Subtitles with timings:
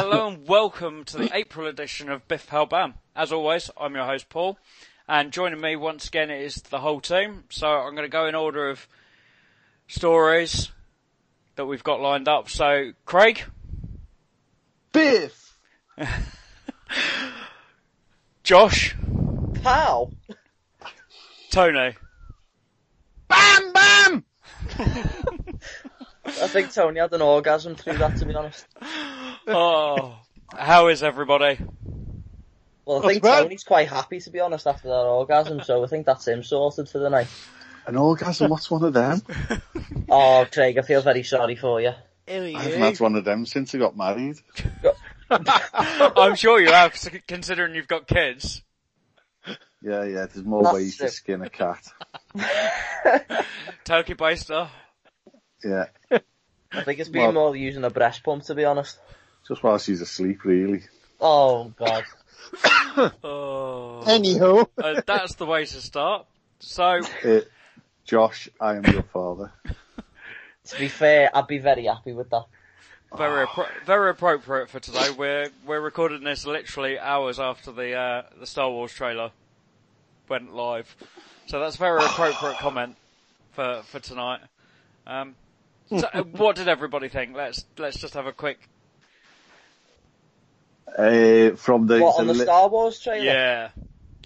[0.00, 2.94] Hello and welcome to the April edition of Biff Hell Bam.
[3.16, 4.56] As always, I'm your host Paul,
[5.08, 7.42] and joining me once again is the whole team.
[7.50, 8.86] So I'm going to go in order of
[9.88, 10.70] stories
[11.56, 12.48] that we've got lined up.
[12.48, 13.42] So Craig,
[14.92, 15.58] Biff!
[18.44, 18.94] Josh,
[19.64, 20.12] Pow!
[21.50, 21.96] Tony.
[23.26, 24.24] Bam bam!
[26.24, 28.64] I think Tony had an orgasm through that to be honest.
[29.48, 30.16] Oh,
[30.54, 31.58] how is everybody?
[32.84, 33.42] Well I Not think bad.
[33.42, 36.88] Tony's quite happy to be honest after that orgasm, so I think that's him sorted
[36.88, 37.28] for the night.
[37.86, 39.22] An orgasm, what's one of them?
[40.10, 41.92] Oh Craig, I feel very sorry for you.
[42.26, 44.36] I haven't had one of them since I got married.
[45.30, 46.94] I'm sure you have,
[47.26, 48.62] considering you've got kids.
[49.82, 51.86] Yeah, yeah, there's more That's ways to skin a cat.
[53.84, 54.68] Turkey baster.
[55.62, 55.86] Yeah.
[56.72, 58.98] I think it's been Well- more using a breast pump to be honest.
[59.48, 60.82] Just while she's asleep, really.
[61.20, 62.04] Oh god.
[63.22, 66.26] Oh, Anywho, uh, that's the way to start.
[66.60, 67.40] So, Uh,
[68.04, 69.52] Josh, I am your father.
[70.66, 72.44] To be fair, I'd be very happy with that.
[73.16, 75.10] Very appro- very appropriate for today.
[75.16, 79.30] We're we're recording this literally hours after the uh, the Star Wars trailer
[80.28, 80.94] went live,
[81.46, 82.96] so that's a very appropriate comment
[83.52, 84.40] for for tonight.
[85.06, 85.36] Um,
[85.88, 87.34] so, uh, what did everybody think?
[87.34, 88.58] Let's let's just have a quick
[90.96, 93.24] Uh, from the, What on the li- Star Wars trailer?
[93.24, 93.68] yeah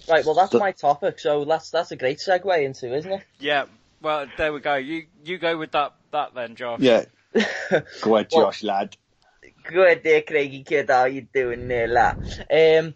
[0.08, 3.22] Right, well that's my topic, so that's that's a great segue into, isn't it?
[3.38, 3.66] yeah.
[4.00, 4.74] Well, there we go.
[4.74, 6.80] You you go with that that then, Josh.
[6.80, 7.04] Yeah.
[8.02, 8.96] Go ahead, Well- Josh, lad.
[9.64, 10.91] Good day, Craigie kid.
[10.91, 12.16] How you doing there, lad?
[12.50, 12.94] Um,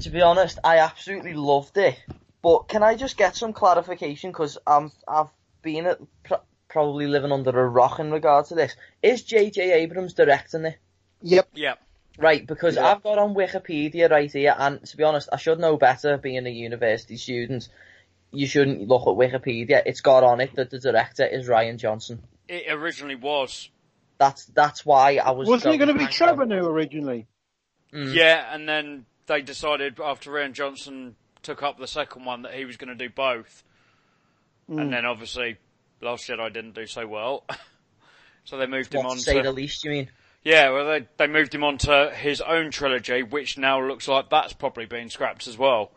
[0.00, 2.02] to be honest, I absolutely loved it.
[2.42, 4.30] But can I just get some clarification?
[4.30, 5.28] Because I'm I've
[5.60, 6.34] been at, pr-
[6.68, 8.74] probably living under a rock in regard to this.
[9.02, 9.72] Is J.J.
[9.72, 10.78] Abrams directing it?
[11.20, 11.48] yep.
[11.54, 11.74] Yeah.
[12.18, 12.86] Right, because Yeah.
[12.86, 16.46] I've got on Wikipedia right here, and to be honest, I should know better being
[16.46, 17.68] a university student.
[18.32, 19.82] You shouldn't look at Wikipedia.
[19.84, 22.22] It's got on it that the director is Rian Johnson.
[22.48, 23.70] It originally was.
[24.18, 25.48] That's that's why I was.
[25.48, 26.06] Wasn't it going to be.
[26.06, 27.26] Trevorrow originally?
[27.92, 28.14] Mm.
[28.14, 32.64] Yeah, and then they decided after Rian Johnson took up the second one that he
[32.64, 33.62] was going to do both.
[34.70, 34.80] Mm.
[34.80, 35.58] And then obviously
[36.00, 37.44] Last Jedi didn't do so well.
[38.44, 40.10] so they moved him on to say the least, you mean?
[40.46, 44.30] Yeah, well they, they moved him on to his own trilogy, which now looks like
[44.30, 45.90] that's probably been scrapped as well.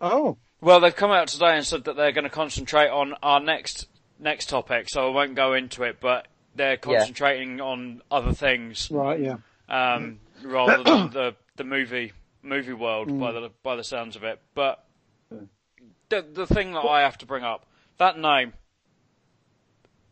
[0.00, 3.38] Oh, Well, they've come out today and said that they're going to concentrate on our
[3.38, 3.86] next,
[4.18, 9.20] next topic, so I won't go into it, but they're concentrating on other things right,
[9.20, 9.36] yeah.
[9.68, 12.12] um, rather than the the movie
[12.42, 14.40] movie world by the by the sounds of it.
[14.54, 14.84] But
[16.08, 17.64] the the thing that I have to bring up
[17.98, 18.54] that name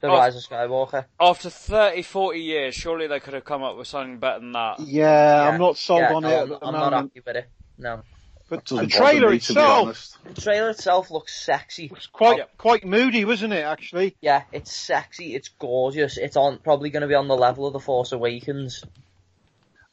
[0.07, 0.19] The Oh.
[0.19, 1.05] Rise of Skywalker.
[1.21, 4.81] after 30, 40 years, surely they could have come up with something better than that.
[4.81, 7.11] Yeah, I'm not sold yeah, on no, it I'm, at I'm not moment.
[7.15, 7.49] happy with it.
[7.79, 8.03] No.
[8.49, 10.19] But the trailer me, itself honest.
[10.25, 11.89] The trailer itself looks sexy.
[11.89, 12.45] was quite Yeah.
[12.59, 13.65] quite moody, wasn't it?
[13.65, 15.35] Actually, Yeah, it's sexy.
[15.35, 16.17] It's gorgeous.
[16.17, 18.85] It's on probably going to be on the level of the Force Awakens,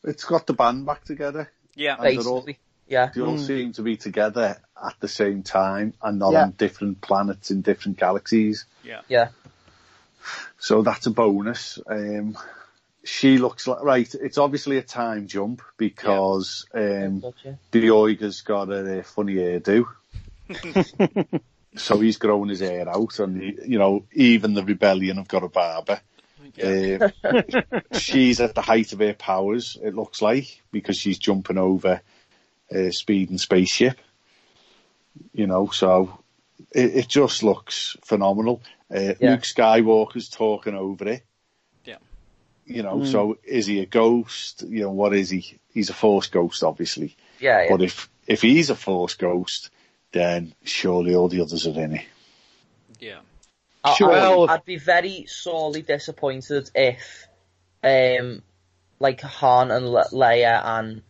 [0.03, 1.49] It's got the band back together.
[1.75, 2.59] Yeah, And basically.
[2.87, 3.09] Yeah.
[3.15, 3.47] They all Mm.
[3.47, 6.43] seem to be together at the same time and not Yeah.
[6.43, 8.65] on different planets in different galaxies.
[8.83, 9.29] yeah, Yeah.
[10.57, 11.79] So that's a bonus.
[11.87, 12.37] Um,
[13.03, 17.59] she looks like, right, it's obviously a time jump because um, Gotcha.
[17.71, 19.85] the Oiga's got a, uh funny hairdo.
[21.75, 25.43] so he's grown his hair out and, he, you know, even the rebellion have got
[25.43, 25.99] a barber.
[26.55, 27.09] yeah.
[27.23, 27.41] Uh,
[27.97, 32.01] she's at the height of her powers, it looks like, because she's jumping over
[32.71, 33.99] a and spaceship.
[35.33, 36.19] You know, so
[36.71, 38.61] it, it just looks phenomenal.
[38.93, 39.31] Uh, Yeah.
[39.31, 41.23] Luke Skywalker's talking over it.
[41.85, 41.97] Yeah.
[42.65, 44.63] You know, so is he a ghost?
[44.67, 45.57] You know, what is he?
[45.73, 47.15] He's a force ghost, obviously.
[47.39, 47.67] Yeah, yeah.
[47.71, 49.69] But if, if he's a force ghost,
[50.11, 52.05] then surely all the others are in it.
[52.99, 53.19] yeah.
[53.97, 54.11] Sure.
[54.11, 57.27] I, Well- I'd be very sorely disappointed if,
[57.83, 58.41] um,
[58.99, 61.01] like Han and Le- Leia and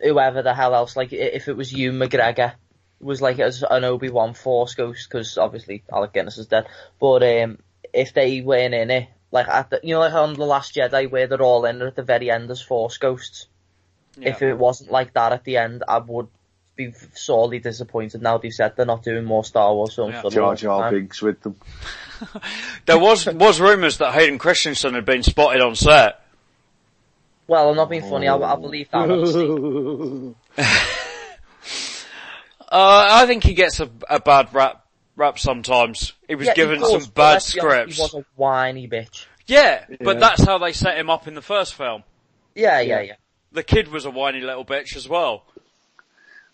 [0.00, 2.54] whoever the hell else, like if it was Ewan McGregor
[3.00, 6.66] was like as an Obi Wan Force Ghost, because obviously Alec Guinness is dead.
[7.00, 7.58] But um,
[7.92, 11.10] if they weren't in it, like at the, you know, like on the Last Jedi
[11.10, 13.46] where they're all in at the very end as Force Ghosts.
[14.18, 14.30] yeah.
[14.30, 16.28] If it wasn't like that at the end, I would
[16.76, 18.22] be sorely disappointed.
[18.22, 20.20] Now they've said they're not doing more Star Wars films Yeah.
[20.22, 20.90] for a Jar Jar.
[20.90, 21.56] Binks with them.
[22.86, 26.22] There was was rumours that Hayden Christensen had been spotted on set.
[27.46, 28.26] Well, I'm not being funny.
[28.26, 29.06] I, I believe that.
[32.70, 33.12] honestly.
[33.12, 34.84] Uh, I think he gets a, a bad rap
[35.16, 36.12] rap sometimes.
[36.28, 37.96] He was Yeah, he given does, some bad let's honest, scripts.
[37.96, 39.26] He was a whiny bitch.
[39.46, 40.20] Yeah, but Yeah.
[40.20, 42.02] that's how they set him up in the first film.
[42.54, 43.14] Yeah, yeah, yeah.
[43.52, 45.44] The kid was a whiny little bitch as well.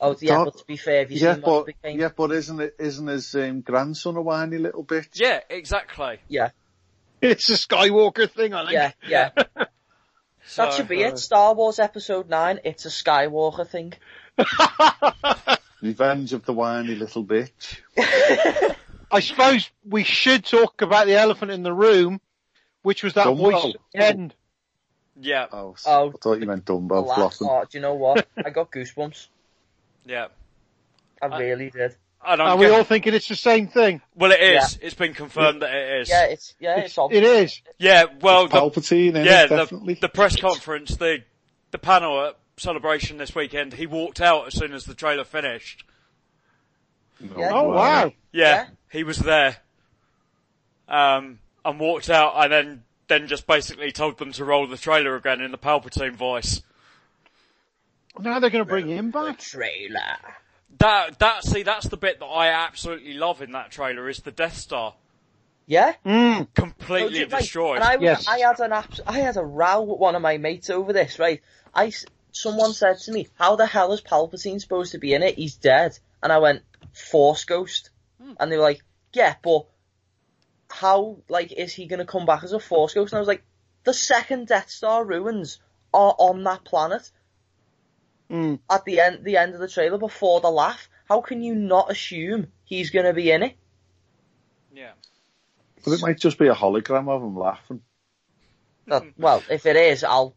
[0.01, 1.99] Oh, yeah, Dog- but to be fair, have you Yeah, seen but became?
[2.01, 2.75] yeah, but isn't it?
[2.79, 5.09] Isn't his um, grandson a whiny little bitch?
[5.15, 6.19] Yeah, exactly.
[6.29, 6.51] Yeah,
[7.21, 8.73] It's a Skywalker thing, I think.
[9.07, 9.65] yeah, yeah.
[10.45, 11.19] So, That should be it.
[11.21, 13.93] Star Wars Episode 9, it's a Skywalker thing.
[15.83, 17.81] Revenge of the whiny little bitch.
[19.11, 22.21] I suppose we should talk about the elephant in the room,
[22.83, 23.37] which was that Dumbo.
[23.37, 24.35] voice at the end.
[25.21, 26.09] Yeah, Oh, Oh.
[26.09, 27.49] I thought you meant The Dumbo laugh, flopping.
[27.51, 28.27] oh, do you know what?
[28.45, 29.27] I got goosebumps.
[30.07, 30.29] yeah.
[31.21, 31.97] I I- really did.
[32.25, 34.01] I don't Are we get- all thinking it's the same thing?
[34.15, 34.79] well, it is.
[34.81, 36.09] It's been confirmed that it is.
[36.09, 37.61] Yeah, it's, yeah, it's, It's, it is.
[37.79, 39.25] Yeah, well, the, Palpatine, innit?
[39.25, 39.95] yeah, definitely.
[39.95, 41.19] the, the press conference, the
[41.73, 45.85] the panel at Celebration this weekend, he walked out as soon as the trailer finished.
[47.21, 47.51] No Yeah.
[47.53, 48.05] Oh wow.
[48.07, 48.67] Yeah, Yeah.
[48.91, 49.57] he was there.
[50.89, 55.17] Um, and walked out and then, then just basically told them to roll the trailer
[55.17, 56.63] again in the Palpatine voice.
[58.19, 59.39] Now they're going to bring him back.
[59.39, 60.19] Trailer.
[60.79, 64.33] That, that, see, that's the bit that I absolutely love in that trailer is the
[64.33, 64.95] Death Star.
[65.67, 65.95] Yeah?
[66.05, 66.49] Mm.
[66.55, 67.77] Completely So, right, destroyed.
[67.77, 68.27] And I, was, Yes.
[68.29, 71.19] I had an abs- I had a row with one of my mates over this,
[71.19, 71.41] right?
[71.73, 75.23] I, s- someone said to me, how the hell is Palpatine supposed to be in
[75.23, 75.37] it?
[75.37, 75.99] He's dead.
[76.23, 76.63] And I went,
[76.93, 77.91] Force Ghost.
[78.39, 78.83] And they were like,
[79.13, 79.67] yeah, but
[80.71, 83.13] how, like, is he gonna come back as a Force Ghost?
[83.13, 83.45] And I was like,
[83.85, 85.61] the second Death Star ruins
[85.93, 87.11] are on that planet
[88.31, 88.61] Mm.
[88.71, 90.89] at the end, the end of the trailer before the laugh.
[91.07, 93.57] How can you not assume he's gonna be in it?
[94.73, 94.93] yeah.
[95.85, 97.83] But it might just be a hologram of him laughing.
[98.87, 100.37] That- well, if it is, I'll kill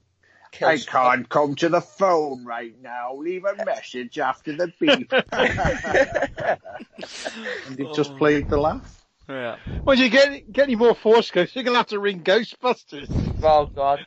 [0.62, 3.16] I can't come to the phone right now.
[3.16, 5.12] Leave a message after the beep.
[7.68, 8.18] and you've just oh.
[8.18, 9.06] played the laugh.
[9.28, 9.58] Yeah.
[9.84, 13.10] Well, you get get any more Force Ghosts, you're going to have to ring Ghostbusters.
[13.44, 14.06] Oh God.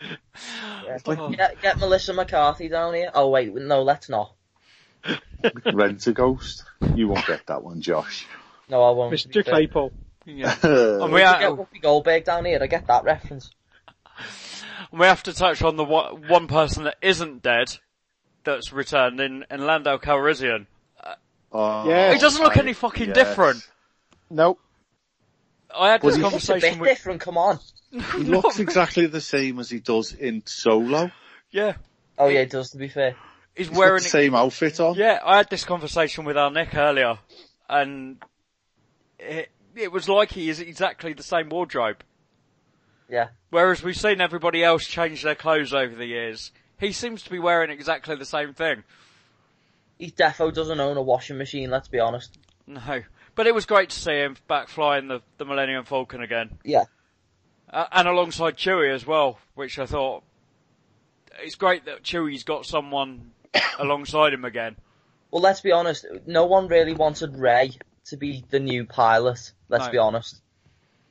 [0.86, 0.98] Yeah.
[1.30, 3.10] Get, get Melissa McCarthy down here.
[3.14, 4.34] Oh wait, no, let's not.
[5.72, 6.64] Rent a ghost.
[6.94, 8.26] You won't get that one, Josh.
[8.68, 9.14] No, I won't.
[9.14, 9.44] Mr.
[9.44, 9.54] fair.
[9.54, 9.92] Claypole.
[10.26, 10.54] Yeah.
[10.62, 12.58] And we, Get ha- Whoopi Goldberg down here.
[12.62, 13.50] I get that reference.
[14.92, 17.68] We have to touch on the one, one person that isn't dead
[18.44, 20.66] that's returned in, in Lando Calrissian.
[21.02, 21.14] Uh,
[21.52, 22.12] oh, Yeah.
[22.12, 23.14] He doesn't look I- any fucking yes.
[23.16, 23.66] different.
[24.30, 24.58] Nope.
[25.76, 27.20] I had this Well, he- It's a bit conversation with, different.
[27.20, 27.58] Come on.
[27.92, 31.10] He looks exactly the same as he does in Solo.
[31.52, 31.74] yeah,
[32.18, 32.70] Oh yeah, it does.
[32.70, 33.14] To be fair.
[33.56, 34.94] he's He's wearing the same outfit on.
[34.96, 37.18] Yeah, I had this conversation with our Nick earlier,
[37.68, 38.16] and
[39.18, 42.02] it, it was like he is exactly the same wardrobe.
[43.08, 43.28] Yeah.
[43.50, 47.38] Whereas we've seen everybody else change their clothes over the years, he seems to be
[47.38, 48.82] wearing exactly the same thing.
[49.98, 51.70] He defo doesn't own a washing machine.
[51.70, 52.38] Let's be honest.
[52.66, 53.02] No,
[53.34, 56.84] but it was great to see him back flying the, the Millennium Falcon again, Yeah.
[57.70, 60.22] uh, and alongside Chewie as well, which I thought
[61.40, 63.32] it's great that Chewie's got someone
[63.78, 64.76] alongside him again.
[65.30, 66.06] Well, let's be honest.
[66.26, 67.72] No one really wanted Rey
[68.06, 69.52] to be the new pilot.
[69.68, 69.90] Let's No.
[69.92, 70.40] be honest.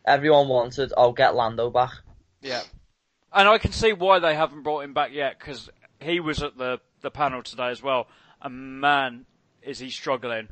[0.06, 1.92] Everyone wanted, oh, get Lando back.
[2.42, 2.62] Yeah.
[3.32, 5.70] And I can see why they haven't brought him back yet, because
[6.00, 8.08] he was at the, the panel today as well,
[8.42, 9.26] and man,
[9.62, 10.50] is he struggling.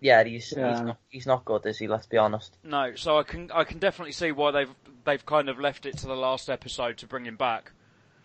[0.00, 0.70] Yeah, he's Yeah.
[0.70, 1.88] he's not he's not good, is he?
[1.88, 2.54] Let's be honest.
[2.62, 4.70] No, so I can I can definitely see why they've
[5.04, 7.72] they've kind of left it to the last episode to bring him back,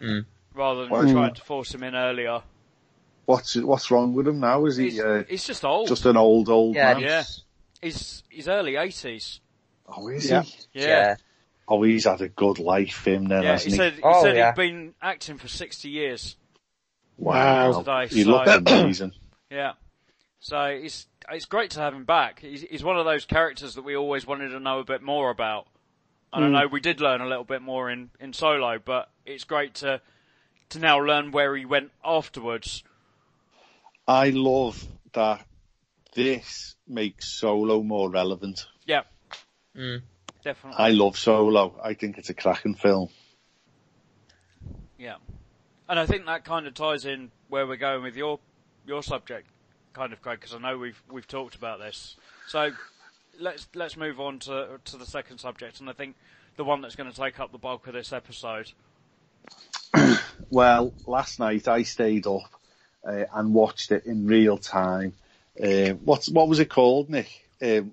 [0.02, 0.26] Mm.
[0.54, 2.42] rather than Well, trying to force him in earlier.
[3.26, 4.66] What's what's wrong with him now?
[4.66, 5.88] Is he He's, uh, he's just old.
[5.88, 7.02] just an old old Yeah, man?
[7.04, 7.24] yeah.
[7.82, 9.40] He's he's early eighties.
[9.96, 10.44] Oh, is Yeah.
[10.44, 10.56] he?
[10.74, 10.88] Yeah.
[10.88, 11.16] yeah.
[11.68, 14.36] Oh, he's had a good life, him then, Yeah, hasn't he said he Oh, said
[14.36, 14.52] yeah.
[14.52, 16.36] he'd been acting for sixty years.
[17.18, 17.80] Wow.
[17.80, 19.14] Today, He so- looked amazing.
[19.52, 19.74] Yeah.
[20.40, 22.42] So it's it's great to have him back.
[22.42, 25.32] He's, he's one of those characters that we always wanted to know a bit more
[25.32, 25.66] about.
[26.32, 26.54] And I hmm.
[26.54, 30.02] know we did learn a little bit more in, in Solo, but it's great to
[30.70, 32.84] to now learn where he went afterwards.
[34.08, 35.46] I love that
[36.14, 38.66] this makes Solo more relevant.
[38.86, 39.02] Yeah.
[39.80, 40.02] Mm.
[40.44, 40.84] Definitely.
[40.84, 41.80] I love Solo.
[41.84, 43.10] I think it's a cracking film.
[44.98, 45.16] Yeah.
[45.88, 48.40] And I think that kind of ties in where we're going with your
[48.86, 49.48] your subject,
[49.94, 52.16] kind of, Craig, because I know we've we've talked about this.
[52.48, 52.72] So
[53.40, 56.16] let's let's move on to to the second subject, and I think
[56.58, 58.72] the one that's going to take up the bulk of this episode.
[60.52, 62.50] Well, last night I stayed up
[63.08, 65.14] uh, and watched it in real time.
[65.62, 67.30] Uh, what's what was it called, Nick?
[67.62, 67.92] Um,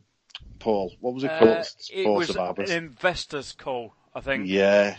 [0.66, 1.66] Paul, what was it Uh, called?
[1.92, 4.48] it was an investor's call, I think.
[4.48, 4.96] Yeah.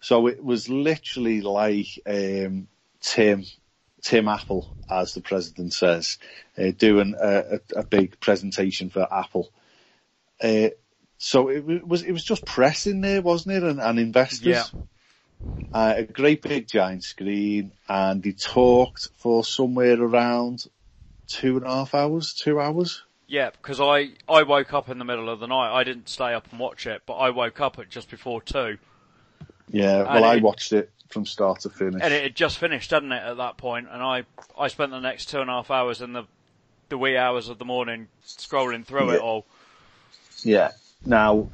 [0.00, 2.66] So it was literally like um,
[3.02, 3.44] Tim
[4.00, 6.16] Tim Apple, as the president says,
[6.56, 9.52] uh, doing a, a, a big presentation for Apple.
[10.42, 10.70] Uh,
[11.18, 14.46] so it was it was just press in there, wasn't it, and, and investors.
[14.46, 14.64] Yeah.
[15.74, 20.64] uh, a great big giant screen, and he talked for somewhere around
[21.26, 23.02] two and a half hours, two hours.
[23.26, 25.72] Yeah, because I, I woke up in the middle of the night.
[25.74, 28.78] I didn't stay up and watch it, but I woke up at just before two.
[29.70, 32.00] Yeah, well, I it- watched it from start to finish.
[32.02, 33.86] And it had just finished, hadn't it, at that point?
[33.90, 34.24] And I,
[34.58, 36.24] I spent the next two and a half hours in the,
[36.88, 39.14] the wee hours of the morning scrolling through Yeah.
[39.16, 39.46] it all.
[40.42, 40.70] Yeah.
[41.04, 41.48] Now,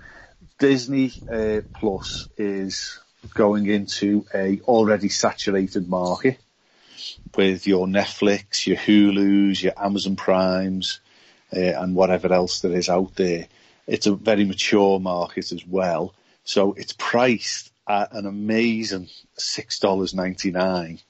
[0.59, 2.99] Disney uh, Plus is
[3.35, 6.39] going into a already saturated market
[7.37, 11.01] with your Netflix, your Hulu's, your Amazon Primes,
[11.55, 13.47] uh, and whatever else there is out there.
[13.87, 16.15] It's a very mature market as well.
[16.45, 21.03] So it's priced at an amazing $6.99,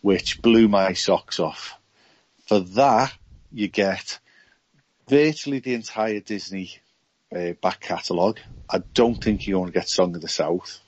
[0.00, 1.74] which blew my socks off.
[2.46, 3.12] For that,
[3.52, 4.18] you get
[5.08, 6.78] virtually the entire Disney
[7.34, 8.38] uh, back catalogue.
[8.70, 10.80] I don't think you're going to get Song of the South.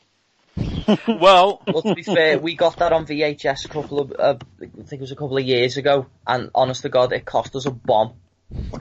[1.08, 4.66] Well, Well, to be fair, we got that on VHS a couple of, uh, I
[4.66, 7.66] think it was a couple of years ago, and honest to God, it cost us
[7.66, 8.14] a bomb.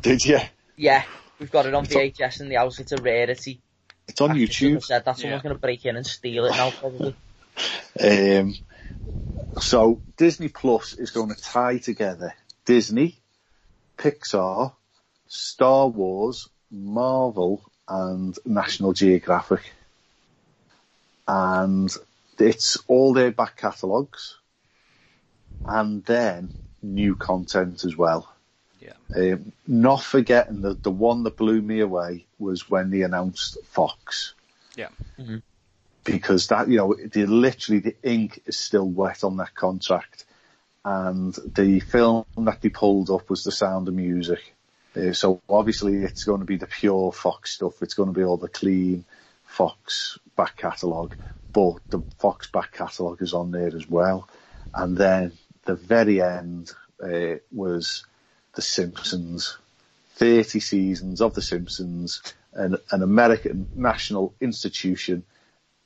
[0.02, 0.40] Did you?
[0.76, 1.04] Yeah,
[1.40, 2.80] we've got it on It's on- VHS in the house.
[2.80, 3.62] It's a rarity.
[4.08, 4.84] It's on I shouldn't YouTube.
[4.84, 5.18] said that.
[5.18, 5.44] Someone's Yeah.
[5.44, 7.16] going to break in and steal it now, probably.
[8.04, 8.56] Um,
[9.62, 12.34] so Disney Plus is going to tie together
[12.66, 13.20] Disney,
[14.00, 14.74] Pixar,
[15.28, 19.72] Star Wars, Marvel, and National Geographic.
[21.28, 21.96] And
[22.40, 24.38] it's all their back catalogues
[25.64, 26.52] and then
[26.82, 28.33] new content as well.
[29.16, 33.58] Yeah, Um, not forgetting that the one that blew me away was when they announced
[33.66, 34.34] Fox.
[34.76, 34.90] Yeah.
[35.20, 35.42] Mhm.
[36.04, 40.26] Because that, you know, the, literally the ink is still wet on that contract.
[40.84, 44.54] And the film that they pulled up was The Sound of Music.
[44.96, 47.82] Uh, so obviously it's going to be the pure Fox stuff.
[47.82, 49.06] It's going to be all the clean
[49.46, 51.16] Fox back catalogue,
[51.54, 54.28] but the Fox back catalogue is on there as well.
[54.74, 55.32] And then
[55.66, 56.72] the very end
[57.02, 58.06] uh, was
[58.56, 59.58] The Simpsons.
[60.16, 62.22] 30 seasons of The Simpsons,
[62.54, 65.24] an, an American national institution.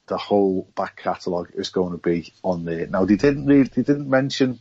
[0.07, 2.87] The whole back catalogue is going to be on there.
[2.87, 4.59] Now they didn't really, they didn't mention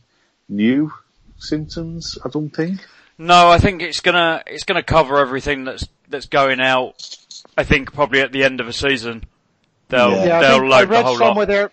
[0.49, 0.91] new
[1.37, 2.79] Simpsons, I don't think.
[3.17, 7.17] No, I think it's gonna it's gonna cover everything that's that's going out.
[7.57, 9.23] I think probably at the end of a season,
[9.89, 10.25] they'll Yeah.
[10.25, 11.47] Yeah, they'll think I load the read whole somewhere lot.
[11.47, 11.71] there.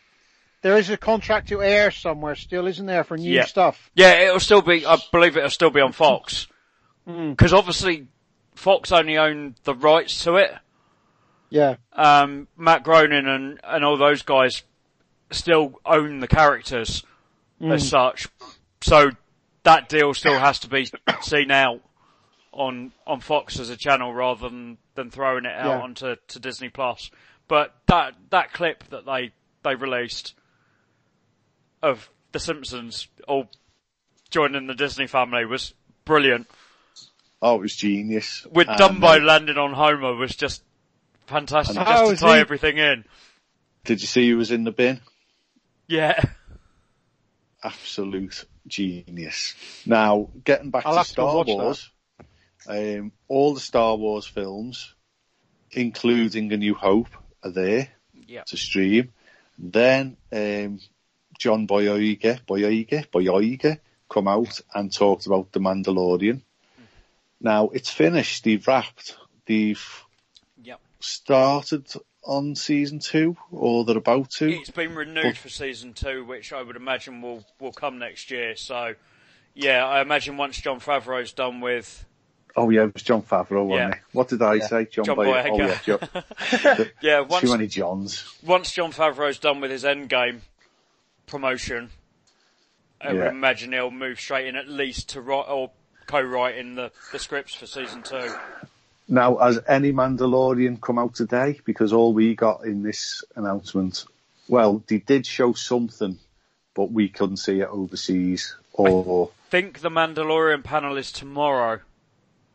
[0.64, 3.44] There is a contract to air somewhere still, isn't there, for new Yeah.
[3.44, 3.90] stuff?
[3.94, 4.87] Yeah, it'll still be.
[4.87, 6.47] I believe it'll still be on Fox
[7.04, 8.06] because obviously
[8.54, 10.56] Fox only own the rights to it.
[11.50, 14.62] Yeah, Um, Matt Groening and and all those guys
[15.30, 17.04] still own the characters
[17.61, 18.26] as such,
[18.80, 19.11] so
[19.64, 20.88] that deal still has to be
[21.21, 21.83] seen out
[22.52, 25.80] on on Fox as a channel rather than than throwing it out Yeah.
[25.83, 27.11] onto to Disney Plus.
[27.49, 29.30] But that that clip that they
[29.62, 30.33] they released
[31.84, 33.48] of The Simpsons all
[34.30, 35.74] joining the Disney family was
[36.04, 36.48] brilliant.
[37.40, 38.46] Oh, it was genius.
[38.50, 40.62] With And, Dumbo uh, landing on Homer was just
[41.26, 43.04] fantastic, just to tie he- everything in.
[43.84, 45.00] did you see he was in the bin?
[45.86, 46.20] Yeah,
[47.62, 49.54] absolute genius.
[49.86, 51.44] Now, getting back I'll to have to Star.
[51.44, 51.90] Wars,
[52.66, 54.94] um, all the Star Wars films,
[55.70, 57.08] including A New Hope,
[57.42, 57.88] are there
[58.26, 59.12] yeah, to stream.
[59.58, 60.80] Then um,
[61.38, 66.42] John Boyega, Boyega, Boyega come out and talked about The Mandalorian.
[67.40, 70.04] Now, it's finished, they've wrapped, they've
[70.62, 70.76] yeah.
[71.00, 71.86] started
[72.22, 74.48] on season two, or they're about to.
[74.50, 78.56] It's been renewed for season two, which I would imagine will will come next year.
[78.56, 78.94] So,
[79.52, 82.06] yeah, I imagine once Jon Favreau's done with
[82.56, 84.00] Oh yeah, it was Jon Favreau, wasn't it?
[84.12, 84.66] What did I Yeah.
[84.66, 84.84] say?
[84.86, 85.50] John, John Boyega.
[85.50, 88.32] Oh yeah, John, yeah, once too many Johns.
[88.44, 90.40] once Jon Favreau's done with his Endgame
[91.26, 91.90] promotion,
[93.00, 95.71] I would imagine he'll move straight in at least to write or
[96.07, 98.35] co-writing the the scripts for season two.
[99.07, 101.61] Now, has any Mandalorian come out today?
[101.66, 104.04] Because all we got in this announcement,
[104.49, 106.19] well, they did show something,
[106.75, 108.57] but we couldn't see it overseas.
[108.73, 111.81] Or Think the Mandalorian panel is tomorrow.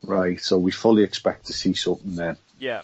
[0.04, 2.38] right, so we fully expect to see something then.
[2.60, 2.82] Yeah,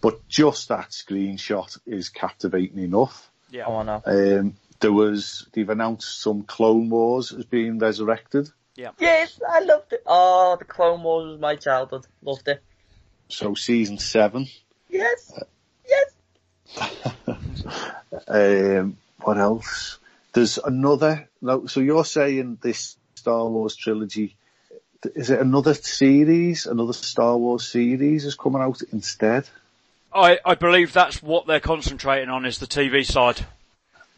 [0.00, 3.30] But just that screenshot is captivating enough.
[3.50, 3.64] yeah.
[3.66, 4.02] Oh, I know.
[4.06, 8.48] Um, there was they've announced some Clone Wars as being resurrected.
[8.76, 8.90] Yeah.
[8.98, 10.02] Yes, I loved it.
[10.06, 12.06] Oh, the Clone Wars was my childhood.
[12.22, 12.62] Loved it.
[13.28, 14.46] So season seven.
[14.88, 15.38] Yes.
[15.88, 17.08] Yes.
[18.28, 19.98] Um, what else?
[20.32, 21.28] There's another.
[21.42, 24.36] No, so you're saying this Star Wars trilogy?
[25.14, 26.66] Is it another series?
[26.66, 29.48] Another Star Wars series is coming out instead?
[30.12, 33.44] I I believe that's what they're concentrating on is the TV side.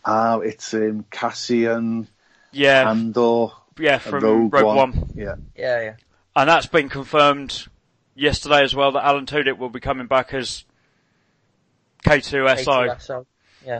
[0.04, 2.08] Ah, it's um, Cassian,
[2.52, 4.76] Yeah, Andor, yeah, from Rogue, Rogue, One.
[4.76, 5.10] One.
[5.14, 5.34] Yeah.
[5.56, 5.94] Yeah, yeah.
[6.34, 7.66] And that's been confirmed
[8.14, 10.64] yesterday as well that Alan Tudyk will be coming back as
[12.04, 13.26] K2SO K2SO.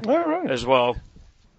[0.07, 0.51] All right.
[0.51, 0.97] as well.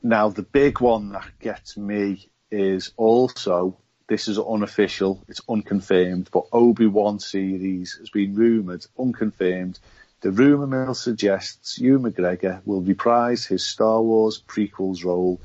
[0.04, 6.46] Now, the big one that gets me is also, this is unofficial, it's unconfirmed, but
[6.52, 9.80] Obi-Wan series has been rumoured, unconfirmed.
[10.22, 15.40] The rumour mill suggests Ewan McGregor will reprise his Star Wars prequels role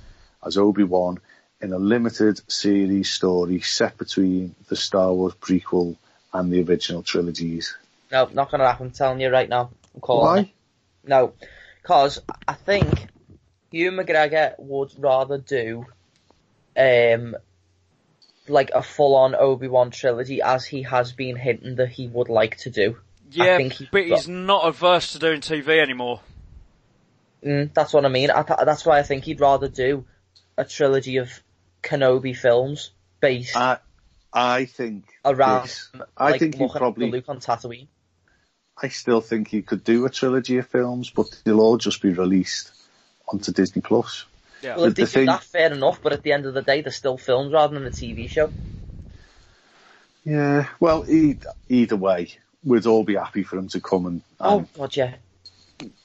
[0.45, 1.19] as Obi-Wan
[1.61, 5.97] in a limited series story set between the Star Wars prequel
[6.33, 7.77] and the original trilogies.
[8.11, 8.87] No, not gonna happen.
[8.87, 9.71] I'm telling you right now.
[9.95, 10.47] I'm calling it.
[10.47, 10.53] Why?
[11.07, 11.35] No,
[11.81, 13.07] because I think
[13.71, 15.87] Ewan McGregor would rather do,
[16.77, 17.37] um,
[18.49, 22.71] like a full-on Obi-Wan trilogy, as he has been hinting that he would like to
[22.71, 22.97] do.
[23.37, 26.21] Yeah, think he- but he's not averse to doing TV anymore.
[27.45, 28.31] Mm, that's what I mean.
[28.31, 30.05] I that's why I think he'd rather do
[30.57, 31.31] a trilogy of
[31.83, 33.79] Kenobi films based I,
[34.33, 37.89] I think around, this- I like, think he looking probably Luke on Tatooine.
[38.83, 42.11] I still think he could do a trilogy of films, but they'll all just be
[42.13, 42.73] released
[43.29, 44.25] onto Disney Plus.
[44.63, 44.77] Yeah.
[44.77, 46.01] Well, if the they do thing- that, fair enough.
[46.03, 48.51] But at the end of the day, they're still films rather than a TV show.
[50.25, 52.31] Yeah, well, either, either way,
[52.65, 55.15] we'd all be happy for him to come and, Oh and god, yeah.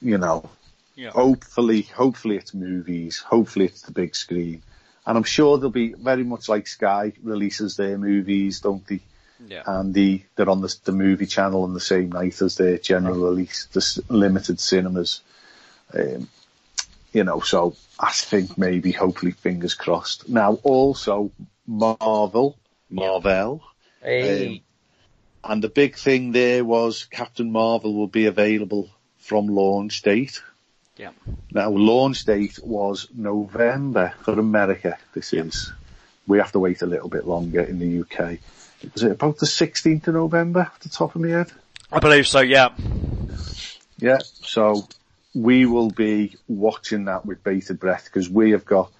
[0.00, 0.48] you know,
[0.94, 1.10] Yeah.
[1.10, 4.62] hopefully, hopefully it's movies, hopefully it's the big screen.
[5.06, 9.00] And I'm sure they'll be very much like Sky releases their movies, don't they?
[9.48, 9.62] Yeah.
[9.66, 13.18] And the, they're on the, the movie channel on the same night as their general
[13.18, 15.22] release, the limited cinemas.
[15.94, 16.28] Um,
[17.12, 20.28] you know, so I think maybe, hopefully, fingers crossed.
[20.28, 21.32] Now, also,
[21.66, 22.58] Marvel,
[22.90, 23.62] Marvel,
[24.02, 24.60] Hey, Um,
[25.44, 30.42] and the big thing there was Captain Marvel will be available from launch date.
[30.96, 31.10] Yeah.
[31.52, 34.98] Now, launch date was November for America.
[35.14, 35.72] This is.
[36.26, 38.38] We have to wait a little bit longer in the UK.
[38.92, 41.52] Was it about the 16th of November at the top of my head?
[41.90, 42.68] I believe so, yeah.
[43.98, 44.18] Yeah.
[44.42, 44.86] So
[45.34, 48.92] we will be watching that with bated breath because we have got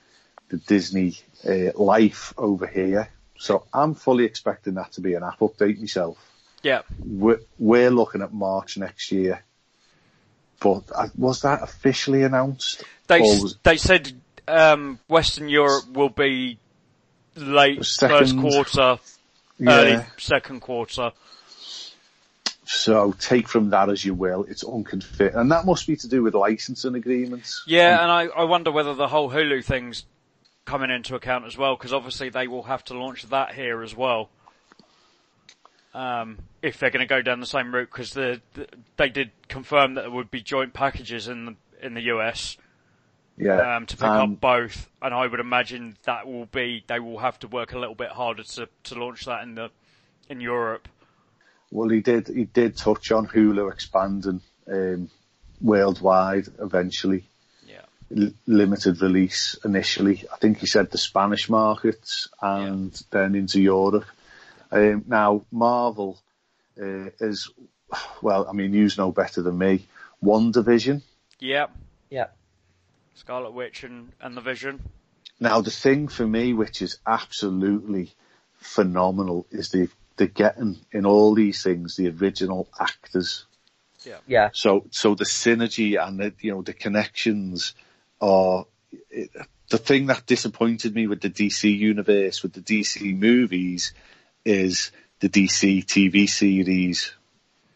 [0.48, 3.11] the Disney uh, Life over here.
[3.38, 6.18] So I'm fully expecting that to be an app update myself.
[6.62, 6.83] Yeah.
[7.05, 9.42] we're, we're looking at March next year.
[10.61, 12.85] But uh, was that officially announced?
[13.07, 14.12] They, was- they said,
[14.46, 16.59] um, Western Europe will be
[17.35, 18.99] late The first quarter,
[19.59, 19.70] yeah.
[19.70, 21.12] early second quarter.
[22.64, 24.44] So take from that as you will.
[24.49, 27.64] It's unconfirmed, and that must be to do with licensing agreements.
[27.66, 30.05] Yeah, and I, I wonder whether the whole Hulu thing's
[30.66, 33.96] coming into account as well, because obviously they will have to launch that here as
[33.96, 34.29] well.
[35.92, 39.31] Um, if they're going to go down the same route, because the, the, they did
[39.48, 42.57] confirm that there would be joint packages in the in the US
[43.37, 43.76] Yeah.
[43.76, 47.18] um, to pick Um, up both, and I would imagine that will be they will
[47.18, 49.70] have to work a little bit harder to to launch that in the
[50.29, 50.87] in Europe.
[51.72, 52.29] Well, he did.
[52.29, 55.11] He did touch on Hulu expanding um,
[55.61, 57.24] worldwide eventually.
[57.66, 57.83] Yeah.
[58.16, 60.24] L- limited release initially.
[60.33, 64.05] I think he said the Spanish markets and then into Europe.
[64.72, 66.20] Um, now Marvel
[66.80, 67.50] uh, is
[68.22, 68.46] well.
[68.48, 69.87] I mean, you know better than me.
[70.22, 71.02] WandaVision.
[71.38, 71.66] Yeah,
[72.11, 72.28] yeah.
[73.14, 74.80] Scarlet Witch and and the Vision.
[75.38, 78.12] Now the thing for me, which is absolutely
[78.59, 83.46] phenomenal, is they've they're getting in all these things the original actors.
[84.26, 84.50] Yeah.
[84.52, 87.74] So, so the synergy and the, you know, the connections
[88.20, 88.66] are,
[89.11, 89.30] it,
[89.70, 93.94] the thing that disappointed me with the DC universe, with the DC movies,
[94.44, 97.12] is the DC TV series,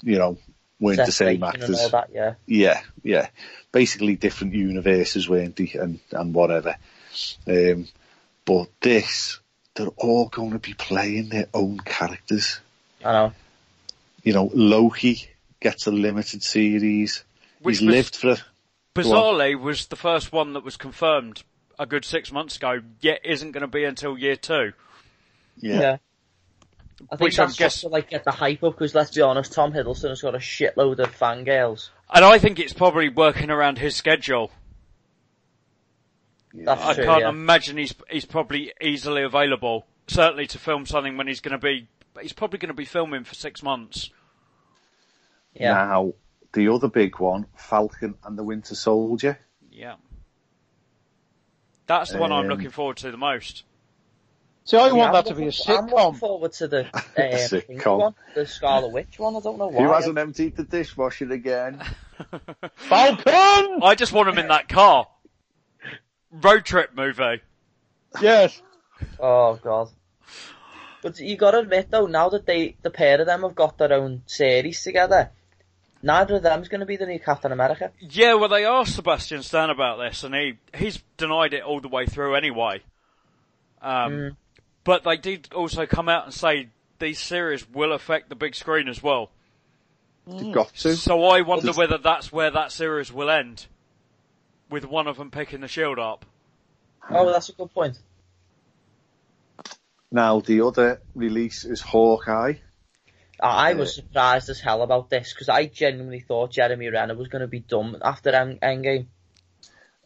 [0.02, 0.38] you know,
[0.80, 1.80] weren't the same Separation actors.
[1.80, 2.34] And all that, yeah.
[2.46, 3.28] Yeah, yeah.
[3.72, 5.72] Basically different universes, weren't they?
[5.74, 6.76] And, and whatever.
[7.46, 7.88] Um,
[8.44, 9.40] but this,
[9.74, 12.60] they're all going to be playing their own characters.
[13.04, 13.32] I know.
[14.22, 15.28] You know, Loki
[15.60, 17.24] gets a limited series.
[17.60, 18.36] Which He's was- lived for,
[18.94, 21.42] Bizarrely, was the first one that was confirmed
[21.78, 22.80] a good six months ago.
[23.00, 24.72] Yet isn't going to be until year two.
[25.56, 25.80] Yeah.
[25.80, 25.96] yeah,
[27.10, 29.10] I think Which I that's guess- just to like get the hype up because let's
[29.10, 31.90] be honest, Tom Hiddleston has got a shitload of fangirls.
[32.12, 34.50] And I think it's probably working around his schedule.
[36.52, 37.28] That's I true, can't yeah.
[37.30, 39.86] imagine he's he's probably easily available.
[40.06, 41.88] Certainly to film something when he's going to be.
[42.20, 44.10] He's probably going to be filming for six months.
[45.52, 45.72] Yeah.
[45.74, 46.12] Now,
[46.52, 49.38] the other big one, Falcon and the Winter Soldier.
[49.72, 49.96] Yeah.
[51.86, 53.64] That's the one I'm Um, looking forward to the most.
[54.66, 56.86] See, I Yeah, want I'm that to be a looking- I'm looking forward to the
[56.94, 57.98] uh, Sitcom.
[57.98, 59.36] one, the Scarlet Witch one.
[59.36, 59.82] I don't know why.
[59.82, 61.82] Who hasn't emptied the dishwasher again?
[62.76, 63.82] Falcon!
[63.82, 65.06] I just want him in that car.
[66.30, 67.40] road trip movie.
[68.20, 68.60] Yes.
[69.18, 69.88] Oh god.
[71.02, 73.92] But you gotta admit though, now that they, the pair of them have got their
[73.92, 75.30] own series together,
[76.00, 77.90] neither of them's gonna be the new Captain America.
[78.00, 81.88] Yeah, well, they asked Sebastian Stan about this, and he he's denied it all the
[81.88, 82.82] way through anyway.
[83.82, 84.36] Um, Mm.
[84.84, 86.68] But they did also come out and say
[86.98, 89.30] these series will affect the big screen as well.
[90.26, 90.96] You've got to.
[90.96, 93.66] So I wonder There's- whether that's where that series will end,
[94.70, 96.24] with one of them picking the shield up.
[97.10, 97.98] Oh, that's a good point.
[100.10, 102.54] Now the other release is Hawkeye.
[103.40, 107.28] I, I was surprised as hell about this because I genuinely thought Jeremy Renner was
[107.28, 109.06] gonna be done after End- Endgame.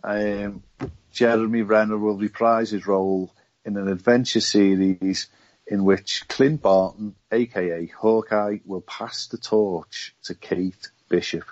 [0.03, 0.63] Um,
[1.13, 3.33] Jeremy Renner will reprise his role
[3.69, 5.29] in an adventure series
[5.67, 11.45] in which Clint Barton, aka Hawkeye, will pass the torch to Kate Bishop.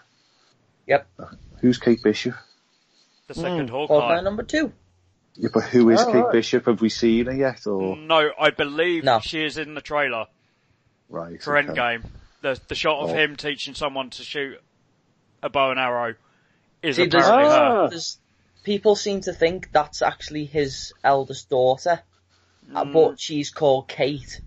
[0.87, 1.07] Yep.
[1.61, 2.35] Who's Kate Bishop?
[3.29, 3.75] The second hmm.
[3.75, 4.21] Hawkeye Hawkeye.
[4.23, 4.73] number two.
[5.35, 6.33] Yeah, but who is Oh, Kate right.
[6.33, 6.65] Bishop?
[6.67, 7.67] Have we seen her yet?
[7.67, 9.21] Or No, I believe No.
[9.21, 10.27] she is in the trailer
[11.11, 11.41] right?
[11.43, 11.69] for okay.
[11.69, 12.05] Endgame.
[12.41, 13.15] The the shot of Oh.
[13.15, 14.59] him teaching someone to shoot
[15.43, 16.15] a bow and arrow
[16.83, 17.89] is See, there's- her.
[17.91, 18.19] There's,
[18.67, 22.03] people seem to think that's actually his eldest daughter,
[22.75, 22.93] uh, Mm.
[22.93, 24.41] but she's called Kate,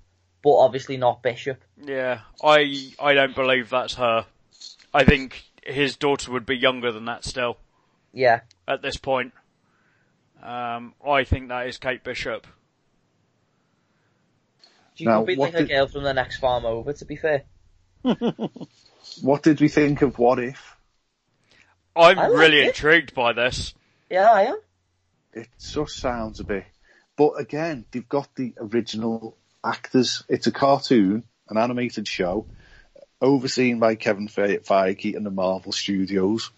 [0.43, 1.63] but obviously not Bishop.
[1.82, 4.25] Yeah, I I don't believe that's her.
[4.93, 7.58] I think his daughter would be younger than that still
[8.13, 8.41] Yeah.
[8.67, 9.32] at this point.
[10.43, 12.45] Um, I think that is Kate Bishop.
[14.95, 17.15] She Now, could be what like a girl from the next farm over, to be
[17.15, 17.43] fair.
[19.21, 20.75] What did we think of What If?
[21.95, 22.67] I'm like really it.
[22.67, 23.73] intrigued by this.
[24.10, 24.60] Yeah, I am.
[25.34, 26.65] It just sounds a bit,
[27.15, 30.24] but again, they've got the original actors.
[30.28, 32.48] It's a cartoon, an animated show,
[33.22, 36.52] overseen by Kevin Fe- Feige and the Marvel Studios.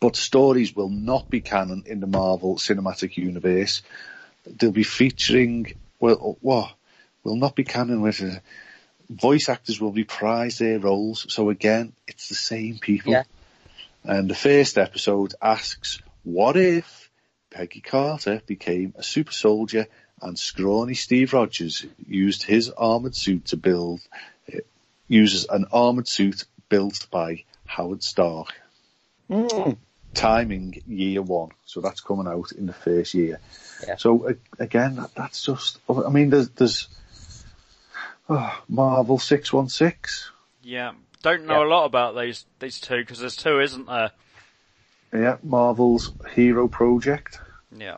[0.00, 3.82] But stories will not be canon in the Marvel Cinematic Universe.
[4.46, 6.72] They'll be featuring, well, what?
[7.22, 8.40] Will not be canon with uh,
[9.08, 11.26] voice actors will reprise their roles.
[11.32, 13.12] So again, it's the same people.
[13.12, 13.24] Yeah.
[14.04, 17.10] And the first episode asks, what if
[17.50, 19.86] Peggy Carter became a super soldier
[20.20, 24.00] and scrawny Steve Rogers used his armored suit to build,
[24.52, 24.58] uh,
[25.08, 28.48] uses an armored suit built by Howard Stark.
[29.30, 29.76] Mm.
[30.14, 31.50] Timing year one.
[31.64, 33.40] So that's coming out in the first year.
[33.86, 33.96] Yeah.
[33.96, 36.88] So again, that, that's just, I mean, there's, there's,
[38.28, 40.30] oh, Marvel 616.
[40.62, 41.66] Yeah, don't know Yeah.
[41.66, 44.12] a lot about these these two because there's two, isn't there?
[45.12, 47.38] Yeah, Marvel's Hero Project.
[47.76, 47.96] Yeah,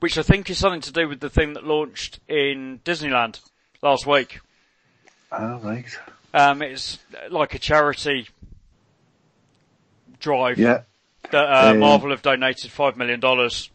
[0.00, 3.40] which I think is something to do with the thing that launched in Disneyland
[3.82, 4.40] last week.
[5.30, 5.86] Ah, right.
[6.34, 6.98] Um, it's
[7.30, 8.28] like a charity
[10.20, 10.82] drive Yeah,
[11.30, 13.70] that uh, Um, Marvel have donated five million dollars.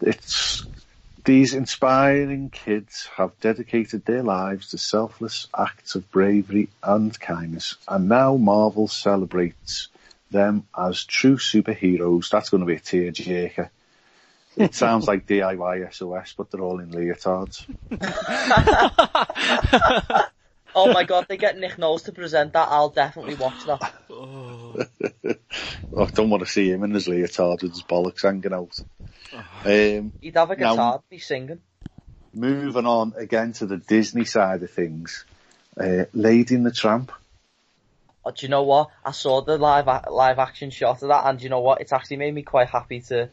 [0.00, 0.64] it's
[1.24, 8.08] these inspiring kids have dedicated their lives to selfless acts of bravery and kindness, and
[8.08, 9.88] now Marvel celebrates
[10.32, 12.30] them as true superheroes.
[12.30, 13.68] That's going to be a tearjerker.
[14.56, 17.64] It sounds like DIY SOS, but they're all in leotards.
[20.74, 22.68] Oh my god, they get Nick Knowles to present that.
[22.70, 23.92] I'll definitely watch that.
[25.98, 28.80] I don't want to see him in his leotard with his bollocks hanging out.
[29.66, 31.58] Um, He'd have a Now- guitar, be singing.
[32.32, 35.26] moving on again to the Disney side of things,
[35.78, 37.12] uh, Lady and the Tramp.
[38.24, 38.88] Oh, do you know what?
[39.04, 41.80] I saw the live a- live action shot of that, and do you know what?
[41.80, 43.28] It's actually made me quite happy to.